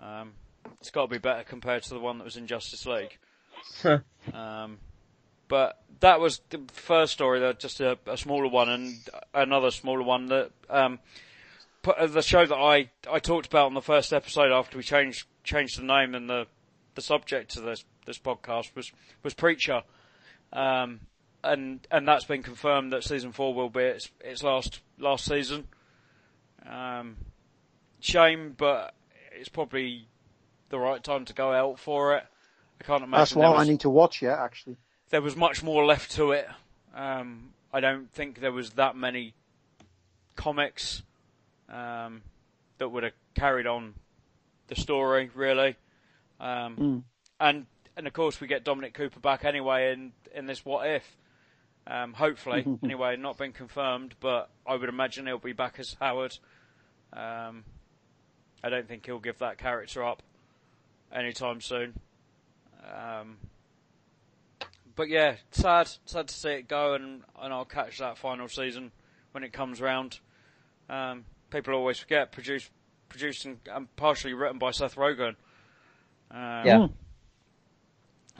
[0.00, 0.32] Um,
[0.80, 3.18] it's got to be better compared to the one that was in Justice League.
[4.32, 4.78] um,
[5.48, 8.96] but that was the first story, that just a, a smaller one, and
[9.34, 10.98] another smaller one that um,
[11.82, 14.84] put, uh, the show that I I talked about on the first episode after we
[14.84, 16.46] changed changed the name and the
[16.94, 18.92] the subject to this this podcast was
[19.22, 19.82] was Preacher,
[20.52, 21.00] um,
[21.42, 25.68] and and that's been confirmed that season four will be its its last last season.
[26.68, 27.16] Um,
[28.00, 28.94] shame, but
[29.32, 30.08] it's probably
[30.68, 32.24] the right time to go out for it.
[32.80, 34.38] I can't imagine That's there one I need to watch yet.
[34.38, 34.76] Actually.
[35.10, 36.48] There was much more left to it.
[36.94, 39.34] Um, I don't think there was that many
[40.36, 41.02] comics.
[41.68, 42.22] Um,
[42.78, 43.94] that would have carried on
[44.68, 45.76] the story really.
[46.40, 47.04] Um,
[47.40, 51.16] and and of course we get Dominic Cooper back anyway in in this what if.
[51.86, 56.38] Um, hopefully, anyway, not been confirmed, but I would imagine he'll be back as Howard.
[57.12, 57.64] Um,
[58.62, 60.22] I don't think he'll give that character up
[61.12, 61.98] anytime soon.
[62.84, 63.38] Um,
[64.98, 68.90] but yeah, sad, sad to see it go, and and I'll catch that final season
[69.30, 70.18] when it comes round.
[70.90, 72.68] Um, people always forget produced,
[73.08, 75.36] produced and, and partially written by Seth Rogen.
[76.32, 76.88] Um, Yeah.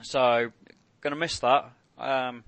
[0.01, 0.51] So,
[0.99, 1.71] gonna miss that.
[1.97, 2.43] Um,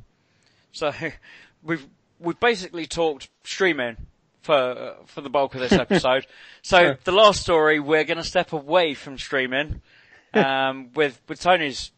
[0.74, 0.92] so
[1.64, 1.88] we've
[2.20, 3.96] we've basically talked streaming
[4.42, 6.28] for uh, for the bulk of this episode.
[6.62, 9.82] so the last story, we're gonna step away from streaming
[10.34, 11.92] um, with with Tony's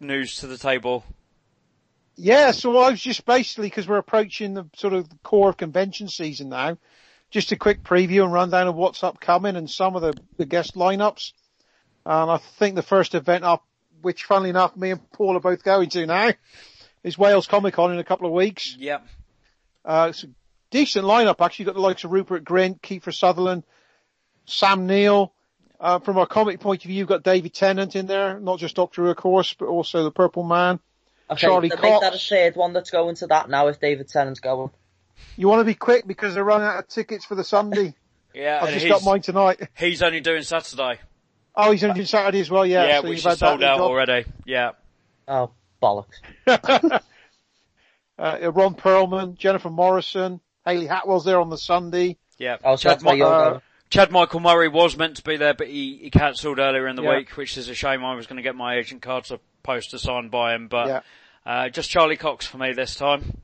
[0.00, 1.04] news to the table.
[2.16, 6.08] Yeah, so I was just basically, because we're approaching the sort of core of convention
[6.08, 6.78] season now,
[7.30, 10.74] just a quick preview and rundown of what's upcoming and some of the, the guest
[10.74, 11.32] lineups.
[12.06, 13.64] And I think the first event up,
[14.00, 16.32] which funnily enough, me and Paul are both going to now,
[17.02, 18.76] is Wales Comic Con in a couple of weeks.
[18.78, 19.06] Yep.
[19.84, 20.28] Uh, it's a
[20.70, 21.64] decent lineup actually.
[21.64, 23.64] You've got the likes of Rupert Grint, Kiefer Sutherland,
[24.46, 25.34] Sam Neill.
[25.78, 28.76] Uh, from a comic point of view, you've got David Tennant in there, not just
[28.76, 30.80] Doctor Who, of course, but also the Purple Man.
[31.30, 32.28] Okay, Charlie they make that a Cox.
[32.28, 34.70] third one that's going to that now if David Tennant's going.
[35.36, 37.94] You want to be quick because they're running out of tickets for the Sunday.
[38.34, 39.66] Yeah, I've just got mine tonight.
[39.78, 40.98] he's only doing Saturday.
[41.54, 42.84] Oh, he's on Saturday as well, yeah.
[42.84, 43.80] Yeah, so which you've is had sold out job.
[43.80, 44.26] already.
[44.44, 44.72] Yeah.
[45.26, 45.52] Oh,
[45.82, 46.20] bollocks.
[48.18, 52.16] Uh, Ron Perlman, Jennifer Morrison, Hayley Atwell's there on the Sunday.
[52.38, 52.56] Yeah.
[52.64, 53.60] Oh, so Chad, that's why uh, going.
[53.90, 57.02] Chad Michael Murray was meant to be there, but he, he cancelled earlier in the
[57.02, 57.18] Yeah.
[57.18, 58.04] week, which is a shame.
[58.04, 61.00] I was going to get my agent cards a poster signed by him, but Yeah.
[61.44, 63.40] uh, just Charlie Cox for me this time.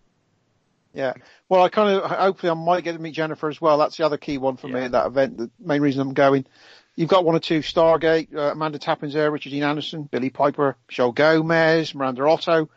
[0.94, 1.14] Yeah.
[1.48, 3.78] Well, I kind of, hopefully I might get to meet Jennifer as well.
[3.78, 4.86] That's the other key one for me Yeah.
[4.86, 5.36] at that event.
[5.38, 6.44] The main reason I'm going.
[6.96, 10.76] You've got one or two Stargate, uh, Amanda Tapping's there, Richard Dean Anderson, Billie Piper,
[10.88, 12.68] Michelle Gomez, Miranda Otto,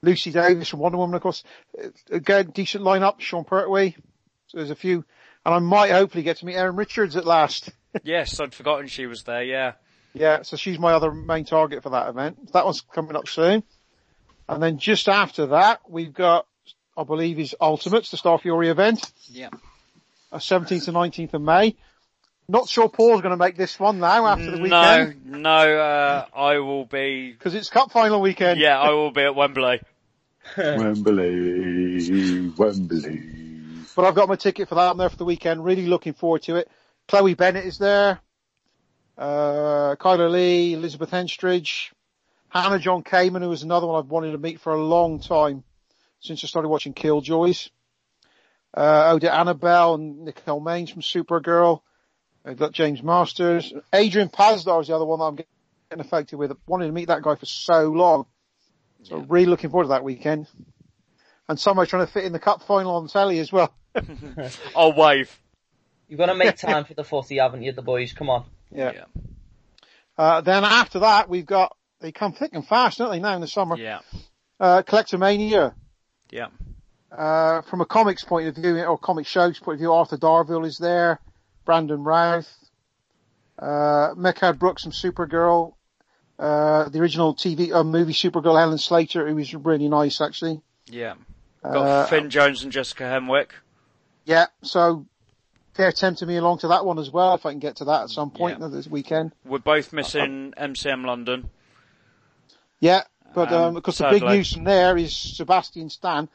[0.00, 1.44] Lucy Davis from Wonder Woman, of course.
[1.82, 3.96] Uh, Again, decent lineup, Sean Pertwee.
[4.46, 5.04] So there's a few,
[5.44, 7.70] and I might hopefully get to meet Erin Richards at last.
[8.02, 9.42] yes, I'd forgotten she was there.
[9.42, 9.72] Yeah.
[10.12, 12.52] Yeah, so she's my other main target for that event.
[12.52, 13.64] That one's coming up soon.
[14.48, 16.46] And then just after that, we've got,
[16.96, 19.48] I believe, is Ultimates, the Starfury event, Yeah.
[20.30, 21.74] uh, 17th to 19th of May.
[22.46, 26.26] Not sure Paul's going to make this one now after the No, weekend, no, uh,
[26.36, 28.60] I will be, because it's Cup final weekend.
[28.60, 29.80] yeah, I will be at Wembley.
[30.58, 33.22] Wembley, Wembley.
[33.94, 34.90] But I've got my ticket for that.
[34.90, 35.64] I'm there for the weekend.
[35.64, 36.68] Really looking forward to it.
[37.08, 38.20] Chloe Bennet is there.
[39.16, 41.92] Uh, Kyla Lee, Elizabeth Henstridge,
[42.48, 45.62] Hannah John-Kamen, who was another one I've wanted to meet for a long time
[46.20, 47.70] since I started watching Killjoys.
[48.76, 51.82] Uh, Odette Annable and Nicole Maines from Supergirl.
[52.44, 53.72] I've got James Marsters.
[53.92, 56.50] Adrian Pasdar is the other one that I'm getting affected with.
[56.50, 58.26] I wanted to meet that guy for so long.
[59.04, 60.48] So really looking forward to that weekend.
[61.48, 63.74] And somewhere trying to fit in the cup final on telly as well.
[64.76, 65.38] I'll wave.
[66.08, 68.12] You're going to make time for the footy, haven't you, the boys?
[68.12, 68.44] Come on.
[68.70, 68.92] Yeah.
[68.92, 69.04] Yeah.
[70.16, 73.40] Uh, then after that, we've got, they come thick and fast, don't they, now in
[73.40, 73.76] the summer?
[73.76, 74.00] Yeah.
[74.58, 75.74] Uh, Collectomania.
[76.30, 76.48] Yeah.
[77.10, 80.66] Uh, from a comics point of view, or comic shows point of view, Arthur Darvill
[80.66, 81.20] is there,
[81.64, 82.52] Brandon Routh,
[83.58, 85.74] uh, Mehcad Brooks from Supergirl,
[86.38, 90.60] uh, the original TV, uh, movie Supergirl, Helen Slater, who was really nice actually.
[90.86, 91.14] Yeah.
[91.72, 93.50] Got Uh, Finn Jones and Jessica Henwick.
[94.26, 95.06] Yeah, so
[95.74, 98.02] they're tempting me along to that one as well, if I can get to that
[98.02, 98.68] at some point Yeah.
[98.68, 99.32] this weekend.
[99.44, 101.50] We're both missing MCM London.
[102.80, 103.02] Yeah,
[103.34, 106.28] but Um, um, because the big news from there is Sebastian Stan,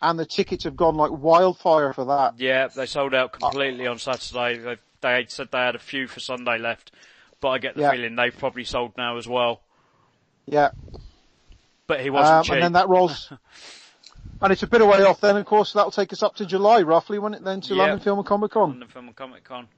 [0.00, 2.34] and the tickets have gone like wildfire for that.
[2.38, 4.58] Yeah, they sold out completely on Saturday.
[4.58, 6.90] They, they said they had a few for Sunday left,
[7.40, 7.90] but I get the Yeah.
[7.92, 9.62] feeling they've probably sold now as well.
[10.46, 10.70] Yeah,
[11.86, 12.52] But he wasn't um, cheap.
[12.54, 13.32] and then that rolls,
[14.42, 15.20] and it's a bit of way off.
[15.20, 17.44] Then, of course, that'll take us up to July, roughly, won't it?
[17.44, 17.82] Then to Yeah.
[17.82, 18.70] London Film and Comic Con.
[18.70, 19.68] London Film and Comic Con.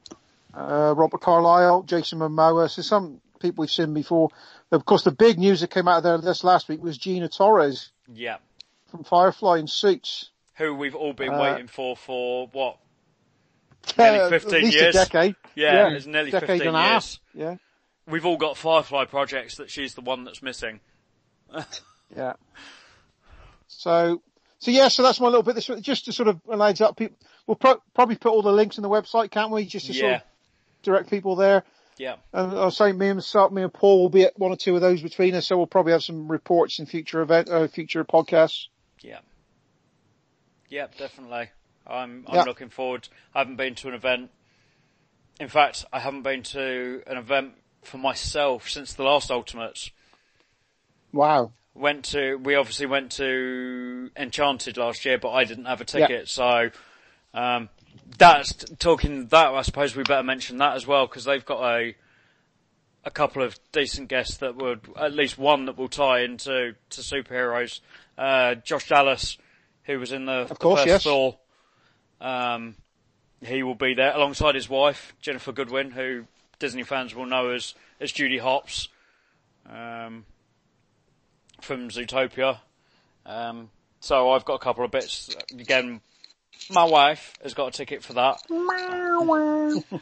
[0.52, 2.70] Uh, Robert Carlyle, Jason Momoa.
[2.70, 4.30] So some people we've seen before.
[4.70, 7.28] Of course, the big news that came out of there this last week was Gina
[7.28, 8.36] Torres Yeah.
[8.90, 10.30] from Firefly in Suits.
[10.56, 12.78] Who we've all been Uh, waiting for for what?
[13.98, 14.94] Nearly Uh, 15 at least years.
[14.94, 15.36] a decade.
[15.54, 16.92] Yeah, it's nearly decade 15 and a half.
[16.92, 17.20] years.
[17.34, 17.56] Yeah,
[18.06, 20.80] We've all got Firefly projects that she's the one that's missing.
[22.16, 22.34] yeah.
[23.66, 24.22] So,
[24.64, 25.54] so yeah, so that's my little bit.
[25.54, 26.96] This just to sort of an up.
[26.96, 29.66] People, we'll pro- probably put all the links in the website, can't we?
[29.66, 30.22] Just to sort of
[30.82, 31.64] direct people there.
[31.98, 32.16] Yeah.
[32.32, 34.74] And I'll say me and myself, me and Paul will be at one or two
[34.74, 38.04] of those between us, so we'll probably have some reports in future event, uh, future
[38.04, 38.66] podcasts.
[39.00, 39.18] Yeah.
[40.70, 41.50] Yeah, definitely.
[41.86, 42.42] I'm I'm Yeah.
[42.44, 43.08] looking forward.
[43.34, 44.30] I haven't been to an event
[45.40, 49.90] in fact, I haven't been to an event for myself since the last Ultimates.
[51.12, 51.52] Wow.
[51.74, 56.28] Went to, we obviously went to Enchanted last year, but I didn't have a ticket,
[56.28, 56.70] so,
[57.34, 57.68] um,
[58.16, 61.96] that's, talking that, I suppose we better mention that as well, because they've got a,
[63.04, 67.00] a couple of decent guests that would, at least one that will tie into, to
[67.00, 67.80] superheroes.
[68.16, 69.36] Uh, Josh Dallas,
[69.82, 71.12] who was in the, Of course, the first yes.
[71.12, 71.38] Thor,
[72.20, 72.76] um,
[73.40, 76.26] he will be there alongside his wife, Ginnifer Goodwin, who
[76.58, 78.88] Disney fans will know as, as Judy Hopps,
[79.68, 80.24] um,
[81.64, 82.58] from Zootopia.
[83.26, 85.34] Um, so I've got a couple of bits.
[85.52, 86.00] Again,
[86.70, 88.38] my wife has got a ticket for that.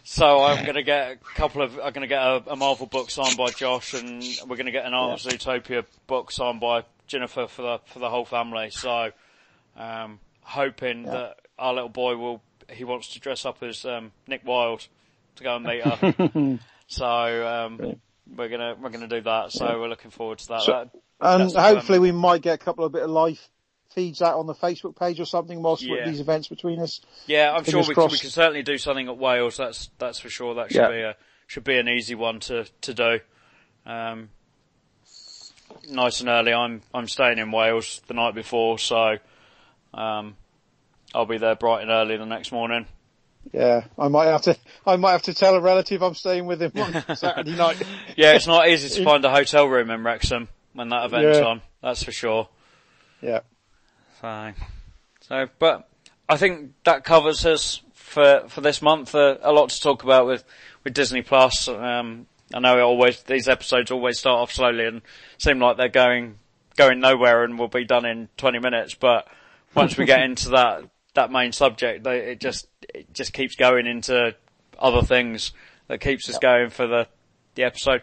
[0.05, 3.37] so I'm gonna get a couple of, I'm gonna get a, a Marvel book signed
[3.37, 7.63] by Josh and we're gonna get an Art of Zootopia book signed by Jennifer for
[7.63, 8.71] the, for the whole family.
[8.71, 9.11] So,
[9.77, 14.45] um, hoping that our little boy will, he wants to dress up as, um, Nick
[14.47, 14.87] Wilde
[15.37, 16.59] to go and meet her.
[16.87, 17.97] so, um,
[18.37, 19.53] we're gonna, we're gonna do that.
[19.53, 20.63] So we're looking forward to that.
[20.63, 20.91] So- That-
[21.23, 23.41] And That's hopefully we might get a couple of bit of live
[23.95, 26.05] feeds out on the Facebook page or something whilst Yeah.
[26.07, 27.01] these events between us.
[27.27, 29.57] Yeah, I'm sure we can, we can certainly do something at Wales.
[29.57, 30.55] That's that's for sure.
[30.55, 30.89] That should Yeah.
[30.91, 31.17] be a
[31.47, 33.21] should be an easy one to to do.
[33.87, 34.31] Um,
[35.89, 36.53] nice and early.
[36.53, 39.17] I'm I'm staying in Wales the night before, so
[39.95, 40.37] um,
[41.15, 42.87] I'll be there bright and early the next morning.
[43.53, 44.57] Yeah, I might have to.
[44.87, 47.83] I might have to tell a relative I'm staying with him on Saturday night.
[48.17, 51.45] Yeah, it's not easy to find a hotel room in Wrexham when that event's Yeah.
[51.45, 51.63] on.
[51.83, 52.49] That's for sure.
[53.21, 53.41] Yeah,
[54.21, 54.53] So,
[55.21, 55.89] so, but
[56.29, 59.15] I think that covers us for for this month.
[59.15, 60.45] Uh, a lot to talk about with
[60.85, 61.69] with Disney Plus.
[61.69, 65.03] Um, I know it always these episodes always start off slowly and
[65.39, 66.39] seem like they're going
[66.77, 68.95] going nowhere and will be done in 20 minutes.
[68.95, 69.29] But
[69.75, 73.87] once we get into that that main subject, they, it just it just keeps going
[73.87, 74.35] into
[74.79, 75.53] other things
[75.89, 77.07] that keeps us going for the
[77.55, 78.03] the episode.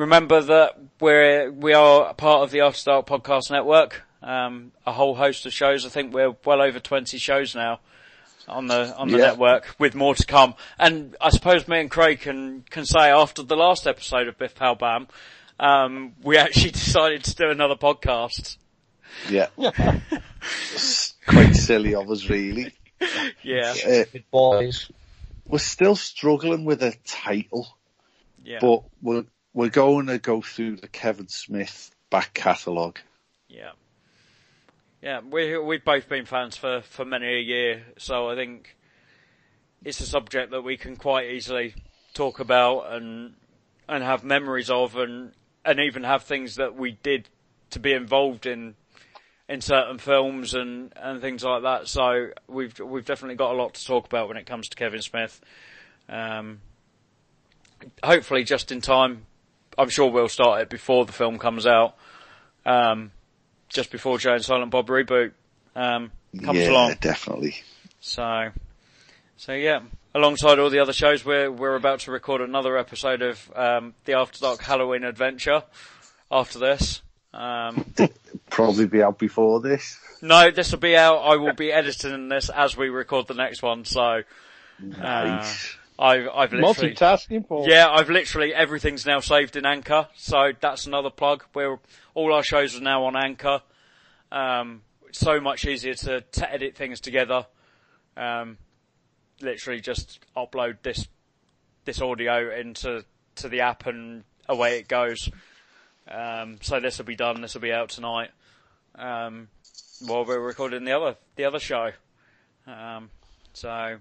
[0.00, 4.02] Remember that we're we are a part of the After Dark Podcast Network.
[4.22, 5.86] Um, a whole host of shows.
[5.86, 7.80] I think we're well over 20 shows now
[8.46, 9.24] on the on the Yeah.
[9.28, 10.54] network, with more to come.
[10.78, 14.54] And I suppose me and Craig can can say after the last episode of Biff
[14.54, 15.08] Pal Bam,
[15.58, 18.58] um, we actually decided to do another podcast.
[19.30, 19.46] Yeah.
[21.26, 22.74] Quite silly of us, really.
[23.42, 24.90] Yeah, Uh, boys.
[25.46, 27.66] we're still struggling with a title,
[28.44, 29.24] yeah, but we're
[29.56, 32.98] we're going to go through the Kevin Smith back catalogue.
[33.48, 33.70] yeah,
[35.02, 35.20] yeah.
[35.28, 38.76] We we've both been fans for for many a year, so I think
[39.82, 41.74] it's a subject that we can quite easily
[42.12, 43.34] talk about and
[43.88, 45.32] and have memories of, and
[45.64, 47.30] and even have things that we did
[47.70, 48.74] to be involved in
[49.48, 51.88] in certain films and and things like that.
[51.88, 55.00] So we've we've definitely got a lot to talk about when it comes to Kevin
[55.00, 55.40] Smith.
[56.10, 56.60] Um,
[58.04, 59.24] hopefully, just in time.
[59.78, 61.96] I'm sure we'll start it before the film comes out.
[62.64, 63.12] Um,
[63.68, 65.32] just before Jay and Silent Bob reboot
[65.74, 66.56] um, comes along.
[66.56, 66.94] yeah, along.
[67.00, 67.56] definitely.
[68.00, 68.50] So,
[69.36, 69.80] so yeah.
[70.14, 74.14] Alongside all the other shows, we're we're about to record another episode of um, the
[74.14, 75.62] After Dark Halloween Adventure.
[76.30, 77.02] After this,
[77.34, 77.84] um,
[78.50, 79.98] Probably be out before this.
[80.22, 81.18] no, this will be out.
[81.18, 83.84] I will be editing this as we record the next one.
[83.84, 84.22] So, uh,
[84.80, 85.76] Nice.
[85.98, 87.66] I've I've literally multitasking, Paul.
[87.68, 91.44] yeah, I've literally everything's now saved in Anchor, so that's another plug.
[91.54, 91.78] We're
[92.14, 93.62] all our shows are now on Anchor.
[94.30, 97.46] Um, it's so much easier to, to edit things together.
[98.16, 98.58] Um,
[99.40, 101.08] literally just upload this
[101.84, 103.04] this audio into
[103.36, 105.30] to the app and away it goes.
[106.08, 107.40] Um, so this will be done.
[107.40, 108.30] This will be out tonight.
[108.94, 109.48] Um,
[110.06, 111.92] while we're recording the other the other show.
[112.66, 113.10] Um,
[113.52, 113.98] so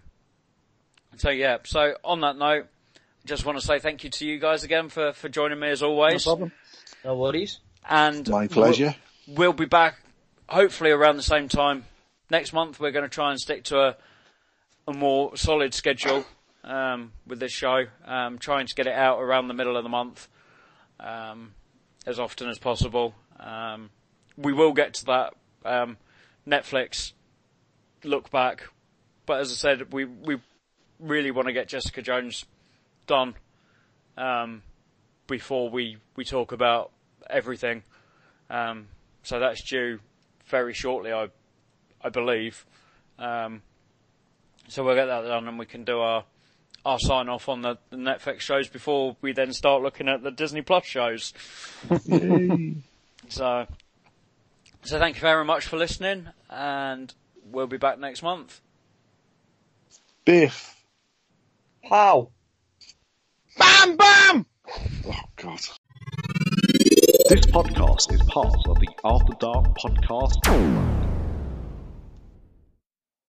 [1.17, 1.57] so yeah.
[1.65, 2.67] So on that note,
[3.25, 5.81] just want to say thank you to you guys again for for joining me as
[5.81, 6.25] always.
[6.25, 6.51] no problem.
[7.03, 7.59] No worries.
[7.87, 8.95] And My pleasure.
[9.27, 9.99] We'll, we'll be back
[10.47, 11.85] hopefully around the same time
[12.29, 12.79] next month.
[12.79, 13.97] We're going to try and stick to a
[14.87, 16.25] a more solid schedule
[16.63, 17.85] um, with this show.
[18.05, 20.27] Um, trying to get it out around the middle of the month
[20.99, 21.53] um,
[22.05, 23.15] as often as possible.
[23.39, 23.89] Um,
[24.37, 25.97] we will get to that um,
[26.47, 27.13] Netflix
[28.03, 28.69] look back,
[29.25, 30.37] but as I said, we we
[30.99, 32.45] really want to get Jessica Jones
[33.07, 33.35] done
[34.17, 34.63] um,
[35.27, 36.91] before we we talk about
[37.29, 37.83] everything.
[38.49, 38.87] Um,
[39.23, 39.99] so that's due
[40.47, 41.29] very shortly, I
[42.01, 42.65] I believe.
[43.17, 43.61] Um,
[44.67, 46.25] so we'll get that done, and we can do our
[46.85, 50.29] our sign off on the, the Netflix shows before we then start looking at the
[50.29, 51.33] Disney Plus shows.
[53.29, 53.65] So,
[54.83, 57.13] so thank you very much for listening, and
[57.51, 58.61] we'll be back next month.
[60.25, 60.75] Biff,
[61.89, 62.31] How?
[63.59, 64.45] Bam, bam!
[65.05, 65.59] Oh God.
[67.29, 71.04] This podcast is part of the After Dark Podcast Network.